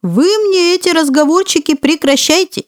вы 0.02 0.24
мне 0.24 0.76
эти 0.76 0.89
разговорчики 0.89 1.76
прекращайте. 1.76 2.64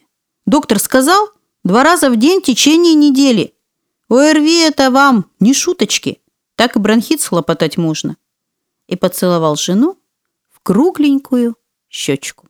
Доктор 0.46 0.78
сказал, 0.78 1.30
два 1.64 1.86
раза 1.86 2.10
в 2.10 2.18
день 2.18 2.42
в 2.42 2.44
течение 2.44 2.96
недели. 2.96 3.54
ОРВИ 4.10 4.60
это 4.64 4.92
вам 4.92 5.32
не 5.40 5.54
шуточки. 5.54 6.22
Так 6.56 6.76
и 6.76 6.80
бронхит 6.80 7.22
схлопотать 7.22 7.78
можно 7.78 8.18
и 8.92 8.98
поцеловал 8.98 9.56
жену 9.56 9.98
в 10.50 10.60
кругленькую 10.60 11.56
щечку. 11.88 12.48